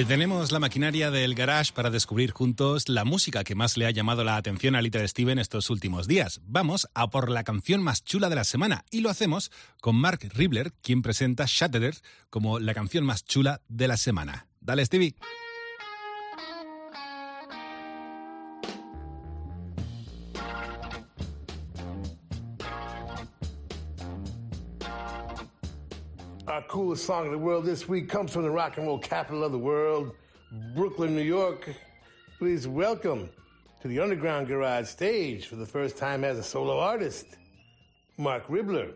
[0.00, 4.24] Detenemos la maquinaria del garage para descubrir juntos la música que más le ha llamado
[4.24, 6.40] la atención a Little Steven estos últimos días.
[6.46, 9.52] Vamos a por la canción más chula de la semana y lo hacemos
[9.82, 11.96] con Mark Ribler, quien presenta Shattered
[12.30, 14.46] como la canción más chula de la semana.
[14.62, 15.16] Dale, Stevie.
[26.50, 29.44] Our coolest song of the world this week comes from the rock and roll capital
[29.44, 30.16] of the world,
[30.74, 31.72] Brooklyn, New York.
[32.38, 33.30] Please welcome
[33.80, 37.36] to the Underground Garage stage for the first time as a solo artist,
[38.18, 38.94] Marc Ribler.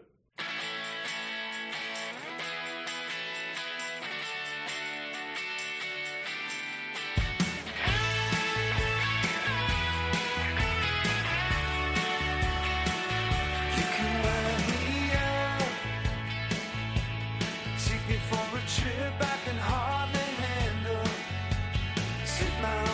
[22.65, 22.94] Set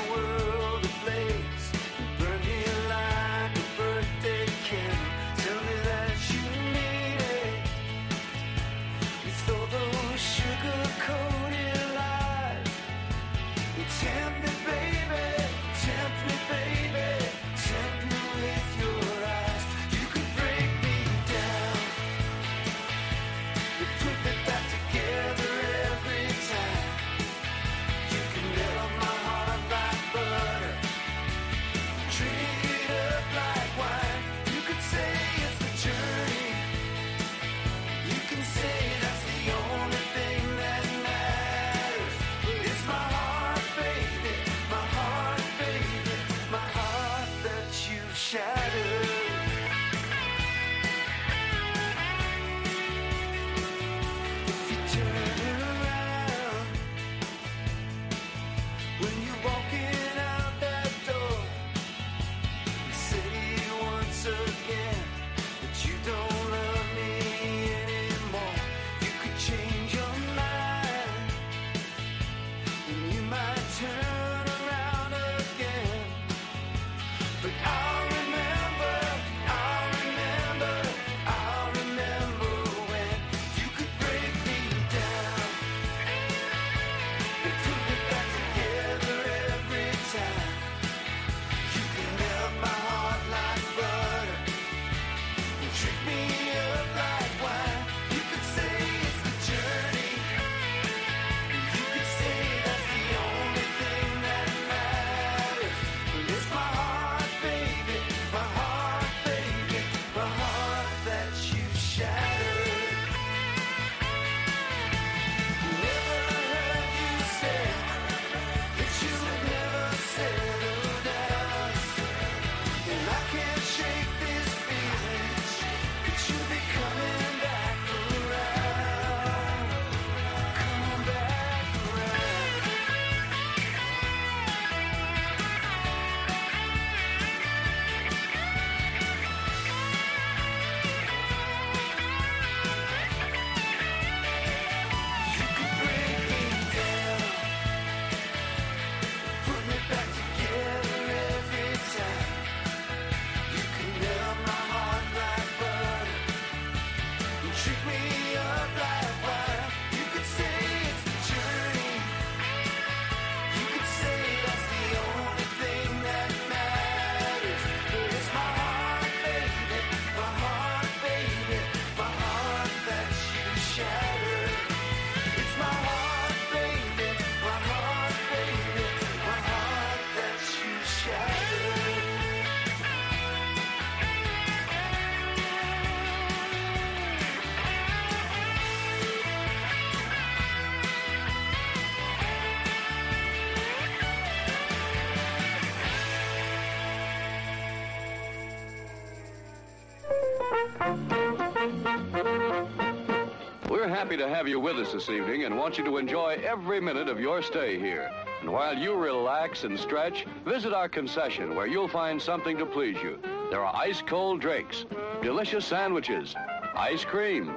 [203.68, 206.80] We're happy to have you with us this evening and want you to enjoy every
[206.80, 208.10] minute of your stay here.
[208.40, 212.96] And while you relax and stretch, visit our concession where you'll find something to please
[213.02, 213.18] you.
[213.50, 214.86] There are ice cold drinks,
[215.22, 216.34] delicious sandwiches,
[216.74, 217.54] ice cream,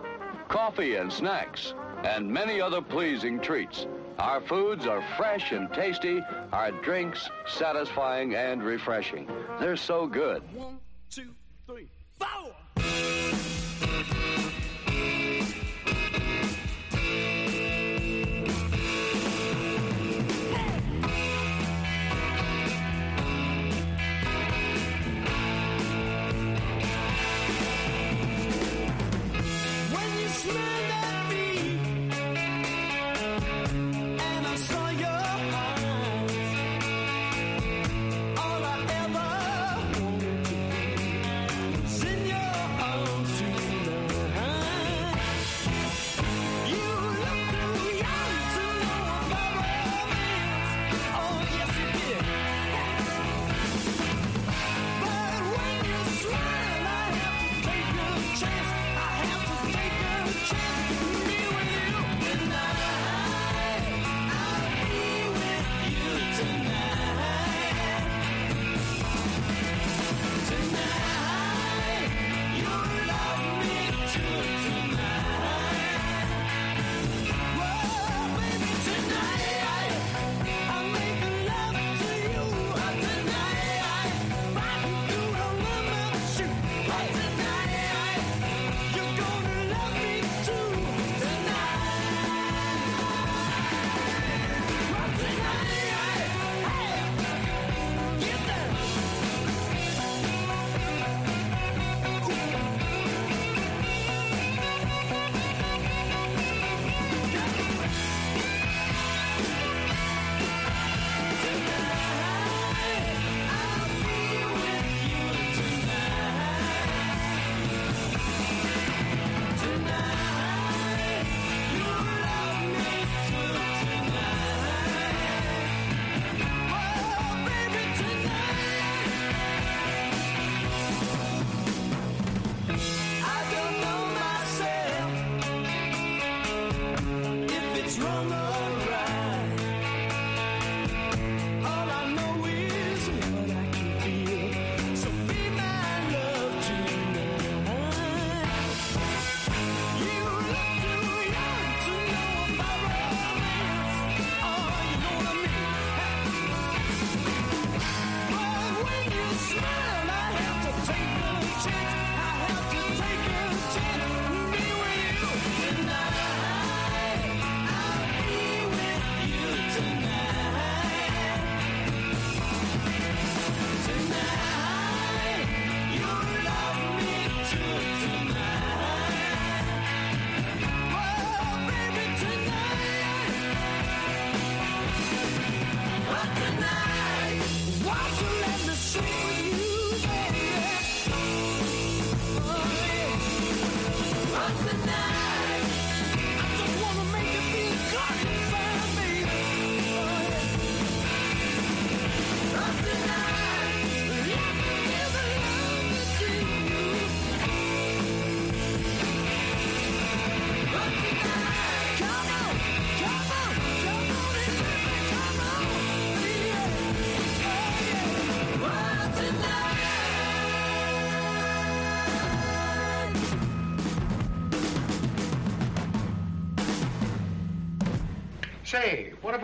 [0.49, 1.73] coffee and snacks,
[2.03, 3.87] and many other pleasing treats.
[4.19, 6.21] Our foods are fresh and tasty,
[6.51, 9.29] our drinks satisfying and refreshing.
[9.59, 10.43] They're so good.
[10.53, 10.79] One,
[11.09, 11.29] two,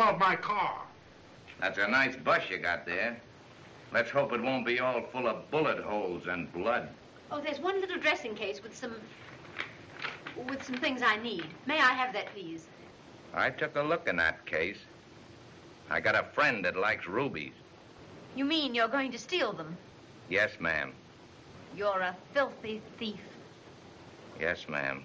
[0.10, 0.82] Say, what about my car?
[1.60, 3.20] That's a nice bus you got there.
[3.94, 6.90] Let's hope it won't be all full of bullet holes and blood.
[7.32, 8.96] Oh, there's one little dressing case with some.
[10.48, 11.46] with some things I need.
[11.68, 12.66] May I have that, please?
[13.36, 14.80] I took a look in that case.
[15.92, 17.54] I got a friend that likes rubies.
[18.36, 19.78] You mean you're going to steal them?
[20.30, 20.94] Yes, ma'am.
[21.76, 23.22] You're a filthy thief.
[24.40, 25.04] Yes, ma'am.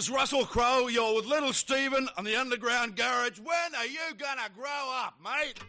[0.00, 0.88] is Russell Crowe.
[0.88, 3.38] You're with Little Steven on the Underground Garage.
[3.38, 5.60] When are you going to grow up, mate?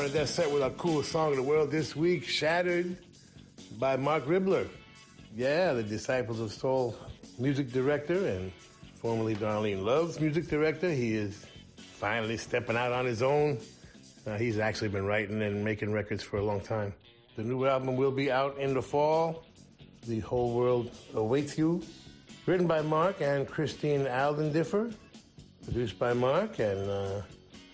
[0.00, 2.96] started that set with our coolest song in the world this week, Shattered
[3.78, 4.66] by Marc Ribler.
[5.36, 6.96] Yeah, the Disciples of Soul
[7.38, 8.50] music director and
[8.94, 10.90] formerly Darlene Love's music director.
[10.90, 11.44] He is
[11.76, 13.58] finally stepping out on his own.
[14.38, 16.94] He's actually been writing and making records for a long time.
[17.36, 19.44] The new album will be out in the fall.
[20.06, 21.82] The Whole World Awaits You.
[22.46, 24.94] Written by Marc and Christine Aldendiffer.
[25.62, 27.20] Produced by Marc and, uh,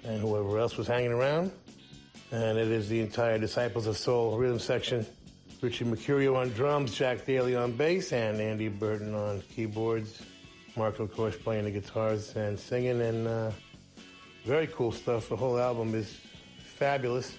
[0.02, 1.52] and whoever else was hanging around.
[2.32, 5.06] And it is the entire Disciples of Soul rhythm section.
[5.62, 10.22] Richie Mercurio on drums, Jack Daley on bass, and Andy Burton on keyboards.
[10.76, 13.50] Marc, of course, playing the guitars and singing, and uh,
[14.44, 15.28] very cool stuff.
[15.28, 16.20] The whole album is
[16.58, 17.36] fabulous,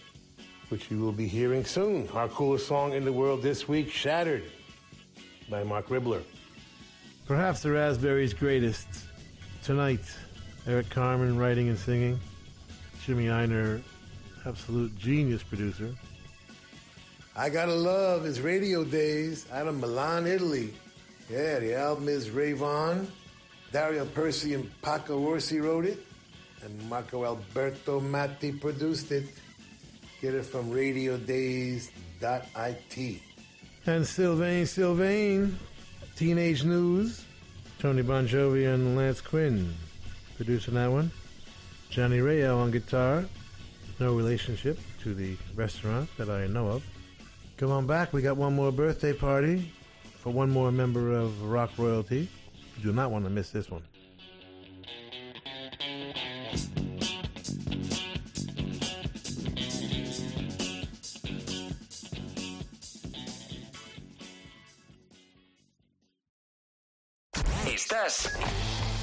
[0.70, 2.10] which you will be hearing soon.
[2.10, 4.44] Our coolest song in the world this week, Shattered,
[5.50, 6.24] by Marc Ribler.
[7.28, 8.88] Perhaps the Raspberries' greatest.
[9.64, 10.00] Tonight,
[10.66, 12.20] Eric Carmen writing and singing.
[13.06, 13.82] Jimmy Ienner,
[14.48, 15.94] absolute genius producer.
[17.36, 20.74] I Gotta Love his Radio Days out of Milan, Italy.
[21.30, 23.08] Yeah, the album is Ray Rayvon.
[23.74, 26.00] Dario Persi and Paco Orsi wrote it,
[26.64, 29.26] and Marco Alberto Matti produced it.
[30.22, 31.92] Get it from radiodays.it.
[33.86, 35.60] And Sylvain Sylvain,
[36.16, 37.26] Teenage News.
[37.80, 39.72] Tony Bongiovi and Lance Quinn
[40.36, 41.12] producing that one.
[41.92, 43.26] Johnny Rao on guitar.
[44.00, 46.84] No relationship to the restaurant that I know of.
[47.58, 48.14] Come on back.
[48.14, 49.72] We got one more birthday party
[50.20, 52.30] for one more member of rock royalty.
[52.78, 53.82] You do not want to miss this one.
[67.66, 68.32] Estás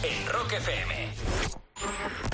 [0.03, 2.34] en Rock FM.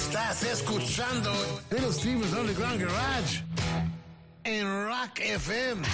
[0.00, 1.30] Estás escuchando
[2.32, 3.44] Underground Garage
[4.44, 5.86] en Rock FM.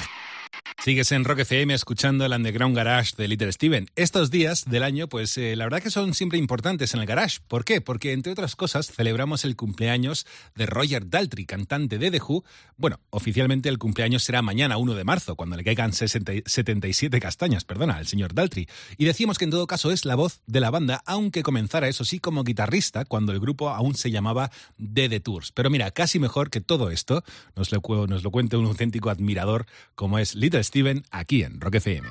[0.86, 3.90] Sigues en Rock FM escuchando el Underground Garage de Little Steven.
[3.96, 7.40] Estos días del año, pues eh, la verdad que son siempre importantes en el garage.
[7.48, 7.80] ¿Por qué?
[7.80, 12.44] Porque entre otras cosas celebramos el cumpleaños de Roger Daltrey, cantante de The Who.
[12.76, 17.18] Bueno, oficialmente el cumpleaños será mañana, 1 de marzo, cuando le caigan 60 y- 77
[17.18, 18.68] castañas, perdona, al señor Daltrey.
[18.96, 22.04] Y decimos que en todo caso es la voz de la banda, aunque comenzara eso
[22.04, 25.50] sí como guitarrista cuando el grupo aún se llamaba The The Tours.
[25.50, 27.24] Pero mira, casi mejor que todo esto
[27.56, 30.75] nos lo, nos lo cuente un auténtico admirador como es Little Steven
[31.10, 32.06] aquí en Rock FM.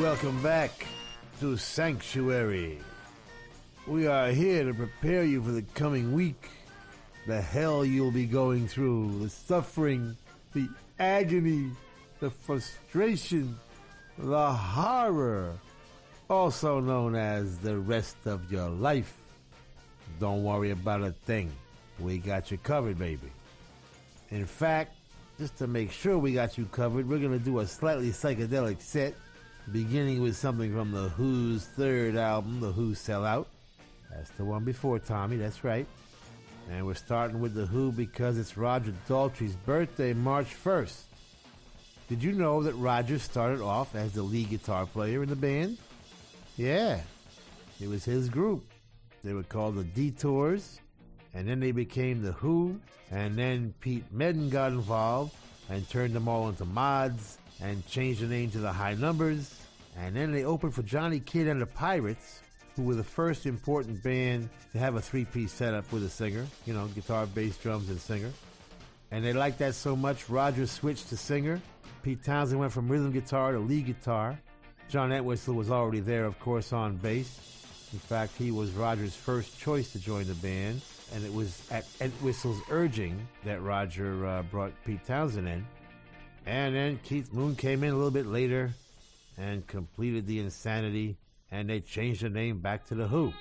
[0.00, 0.86] Welcome back
[1.40, 2.78] to Sanctuary.
[3.86, 6.48] We are here to prepare you for the coming week.
[7.26, 10.16] The hell you'll be going through, the suffering,
[10.54, 10.66] the
[10.98, 11.72] agony,
[12.20, 13.58] the frustration,
[14.18, 15.52] the horror,
[16.28, 19.14] also known as the rest of your life.
[20.18, 21.52] Don't worry about a thing.
[21.98, 23.30] We got you covered, baby.
[24.30, 24.96] In fact,
[25.38, 28.82] just to make sure we got you covered, we're going to do a slightly psychedelic
[28.82, 29.14] set,
[29.70, 33.48] beginning with something from The Who's third album, The Who Sell Out.
[34.10, 35.86] That's the one before Tommy, that's right.
[36.70, 41.02] And we're starting with The Who because it's Roger Daltrey's birthday, March 1st.
[42.08, 45.76] Did you know that Roger started off as the lead guitar player in the band?
[46.56, 47.00] Yeah,
[47.80, 48.64] it was his group.
[49.22, 50.80] They were called the Detours,
[51.34, 52.80] and then they became The Who,
[53.10, 55.34] and then Pete Meaden got involved
[55.68, 59.60] and turned them all into mods and changed the name to the High Numbers,
[59.98, 62.40] and then they opened for Johnny Kidd and the Pirates,
[62.74, 66.72] who were the first important band to have a three-piece setup with a singer, you
[66.72, 68.30] know, guitar, bass, drums, and singer.
[69.10, 71.60] And they liked that so much, Roger switched to singer.
[72.02, 74.38] Pete Townshend went from rhythm guitar to lead guitar.
[74.88, 77.58] John Entwistle was already there, of course, on bass.
[77.92, 80.82] In fact, he was Roger's first choice to join the band,
[81.14, 85.66] and it was at Entwistle's urging that Roger uh, brought Pete Townshend in.
[86.46, 88.72] And then Keith Moon came in a little bit later
[89.38, 91.16] and completed the insanity,
[91.50, 93.32] and they changed the name back to The Who.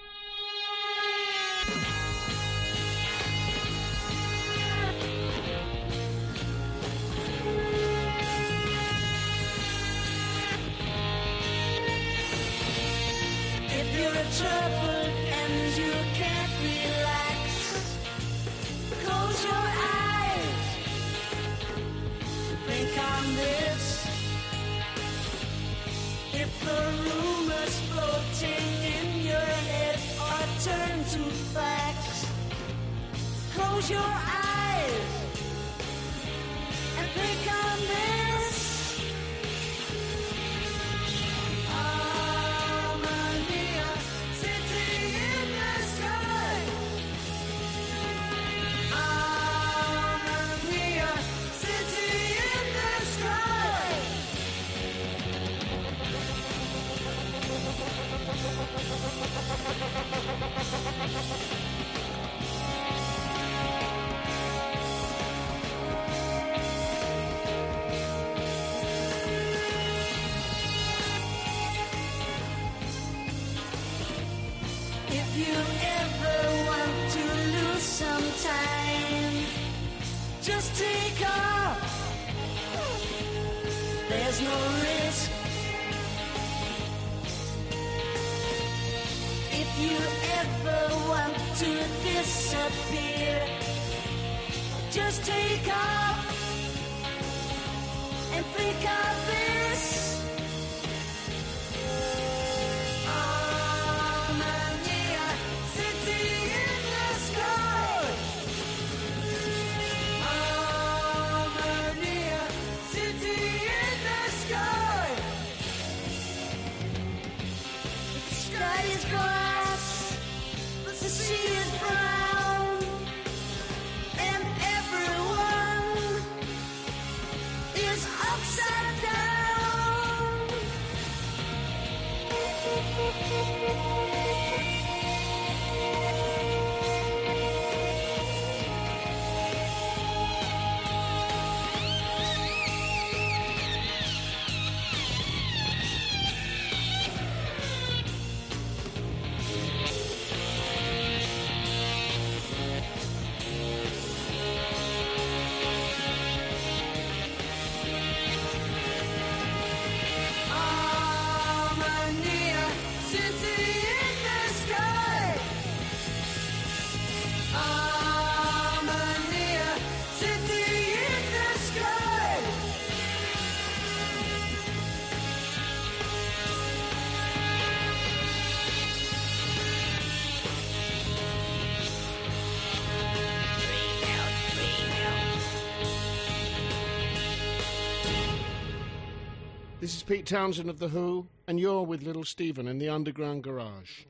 [189.88, 193.42] This is Pete Townshend of The Who, and you're with Little Steven in the Underground
[193.42, 194.04] Garage.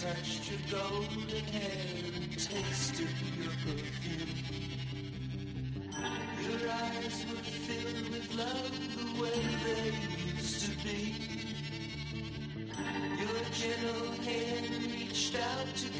[0.00, 3.08] touched your golden hair and tasted
[3.38, 4.69] your perfume
[7.10, 11.14] eyes were filled with love the way they used to be.
[13.18, 15.99] Your gentle hand reached out to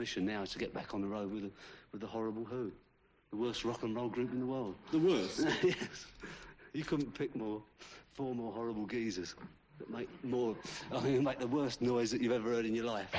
[0.00, 1.50] ambition now is to get back on the road with, the,
[1.92, 2.72] with the horrible Who,
[3.28, 4.74] the worst rock and roll group in the world.
[4.92, 5.46] The worst?
[5.62, 6.06] yes.
[6.72, 7.60] You couldn't pick more,
[8.14, 9.34] four more horrible geezers
[9.78, 10.56] that make more,
[10.92, 13.14] I mean, make the worst noise that you've ever heard in your life.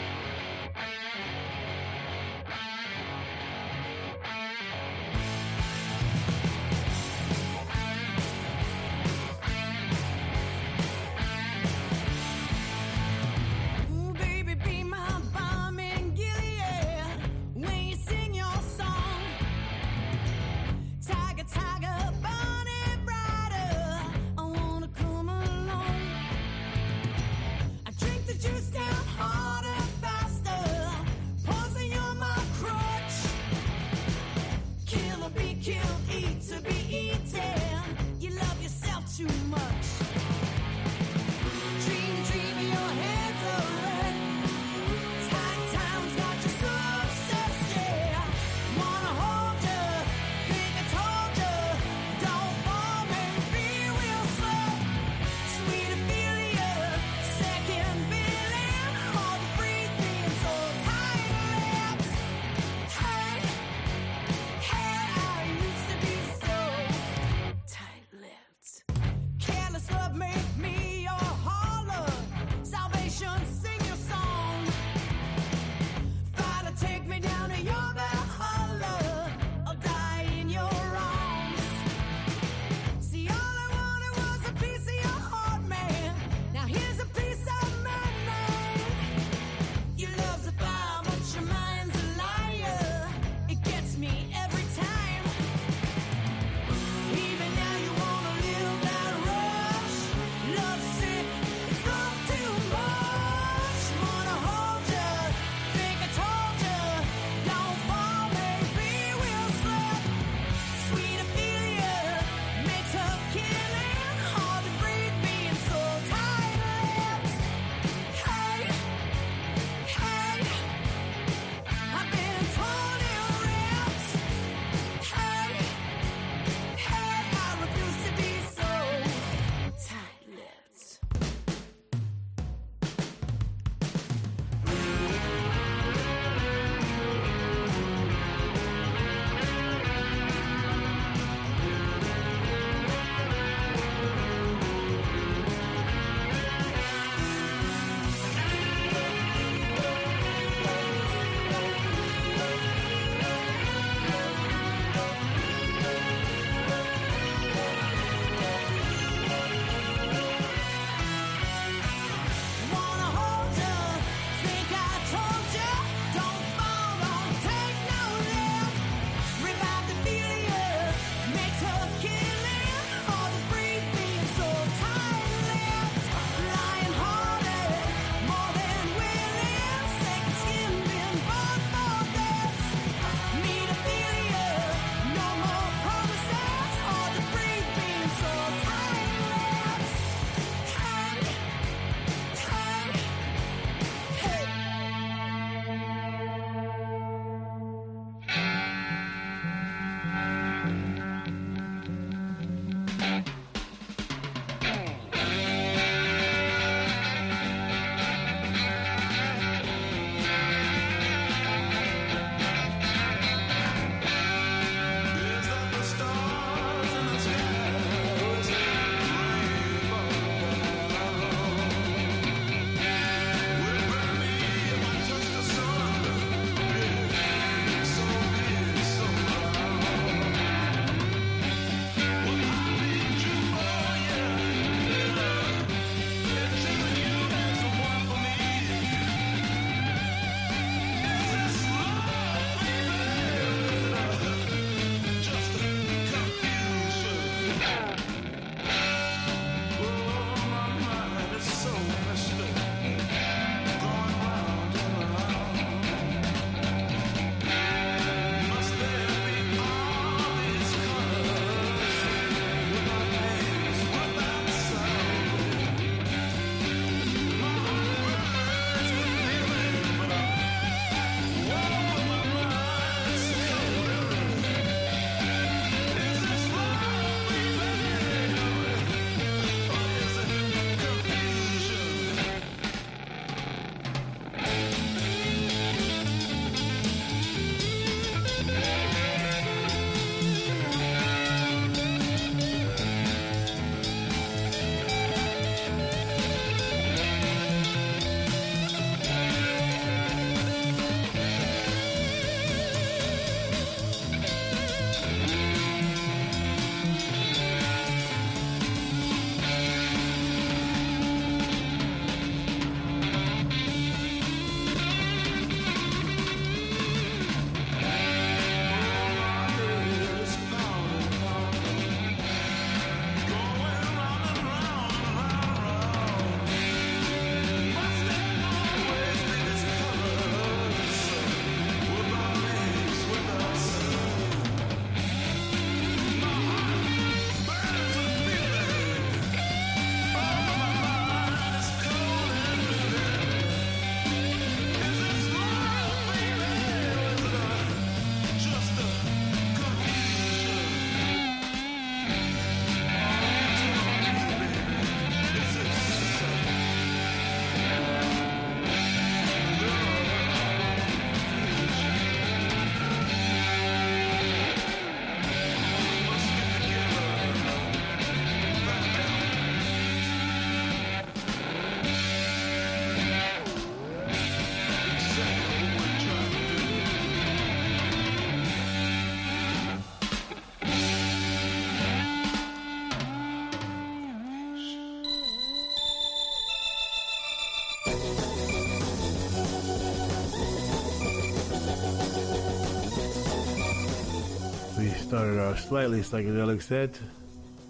[395.57, 396.99] Slightly psychedelic set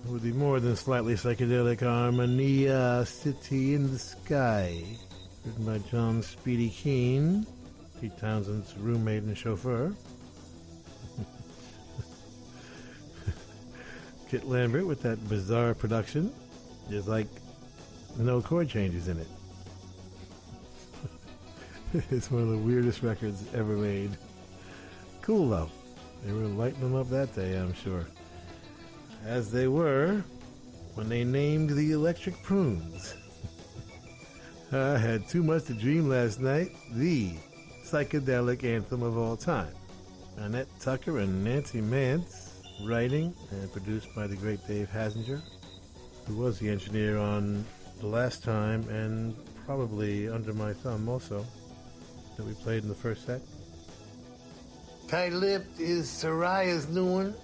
[0.07, 4.83] with the more than slightly psychedelic Armenia City in the Sky,
[5.45, 7.45] written by John Speedy Keene,
[7.99, 9.93] Pete Townshend's roommate and chauffeur.
[14.29, 16.31] Kit Lambert with that bizarre production.
[16.89, 17.27] There's like
[18.17, 19.27] no chord changes in it.
[22.11, 24.11] it's one of the weirdest records ever made.
[25.21, 25.69] Cool though.
[26.23, 28.05] They were lighting them up that day, I'm sure.
[29.25, 30.23] As they were
[30.95, 33.15] when they named the Electric Prunes.
[34.71, 36.71] I had too much to dream last night.
[36.93, 37.31] The
[37.83, 39.73] psychedelic anthem of all time.
[40.37, 42.51] Annette Tucker and Nancie Mantz,
[42.87, 45.41] writing and produced by the great Dave Hassinger,
[46.25, 47.65] who was the engineer on
[47.99, 49.35] the last time and
[49.65, 51.45] probably under my thumb also
[52.37, 53.41] that we played in the first set.
[55.11, 57.35] Tight Lipped is Soraya's new one.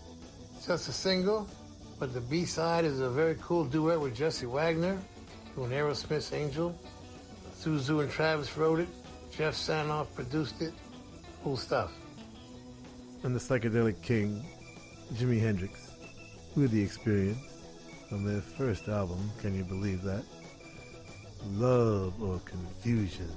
[0.56, 1.50] It's just a single,
[2.00, 4.98] but the B side is a very cool duet with Jesse Wagner,
[5.54, 6.74] doing Aerosmith's Angel.
[7.60, 8.88] Suzu and Travis wrote it.
[9.32, 10.72] Jeff Sanoff produced it.
[11.44, 11.92] Cool stuff.
[13.24, 14.46] And the psychedelic king,
[15.16, 15.92] Jimi Hendrix,
[16.56, 17.44] with the experience
[18.08, 19.30] from their first album.
[19.42, 20.24] Can you believe that?
[21.52, 23.30] Love or confusion.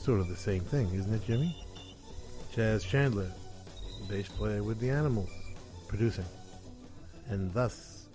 [0.00, 1.65] Sort of the same thing, isn't it, Jimmy?
[2.56, 3.30] Chaz Chandler,
[4.08, 5.28] bass player with the Animals,
[5.88, 6.24] producing.
[7.28, 8.06] And thus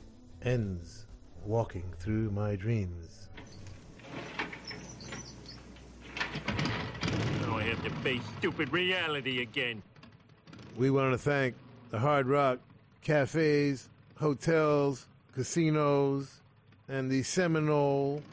[0.42, 1.06] ends
[1.46, 3.28] Walking Through My Dreams.
[7.42, 9.84] Now I have to face stupid reality again.
[10.76, 11.54] We want to thank
[11.92, 12.58] the Hard Rock
[13.04, 15.06] cafes, hotels,
[15.36, 16.42] casinos,
[16.90, 18.24] and the Seminole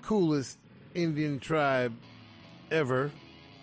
[0.00, 0.56] coolest
[0.94, 1.92] Indian tribe
[2.70, 3.10] ever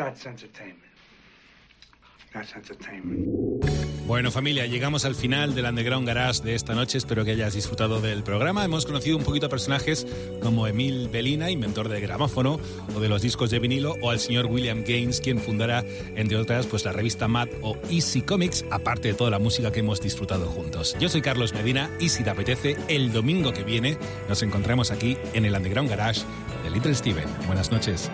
[0.00, 0.80] That's entertainment.
[2.32, 3.28] That's entertainment.
[4.06, 6.96] Bueno familia, llegamos al final del Underground Garage de esta noche.
[6.96, 8.64] Espero que hayas disfrutado del programa.
[8.64, 10.06] Hemos conocido un poquito a personajes
[10.40, 12.58] como Emil Belina, inventor del gramófono
[12.96, 15.84] o de los discos de vinilo, o al señor William Gaines, quien fundará,
[16.16, 19.80] entre otras, pues la revista Mad o Easy Comics, aparte de toda la música que
[19.80, 20.96] hemos disfrutado juntos.
[20.98, 23.98] Yo soy Carlos Medina y si te apetece, el domingo que viene
[24.30, 26.22] nos encontramos aquí en el Underground Garage
[26.64, 27.28] de Little Steven.
[27.46, 28.10] Buenas noches.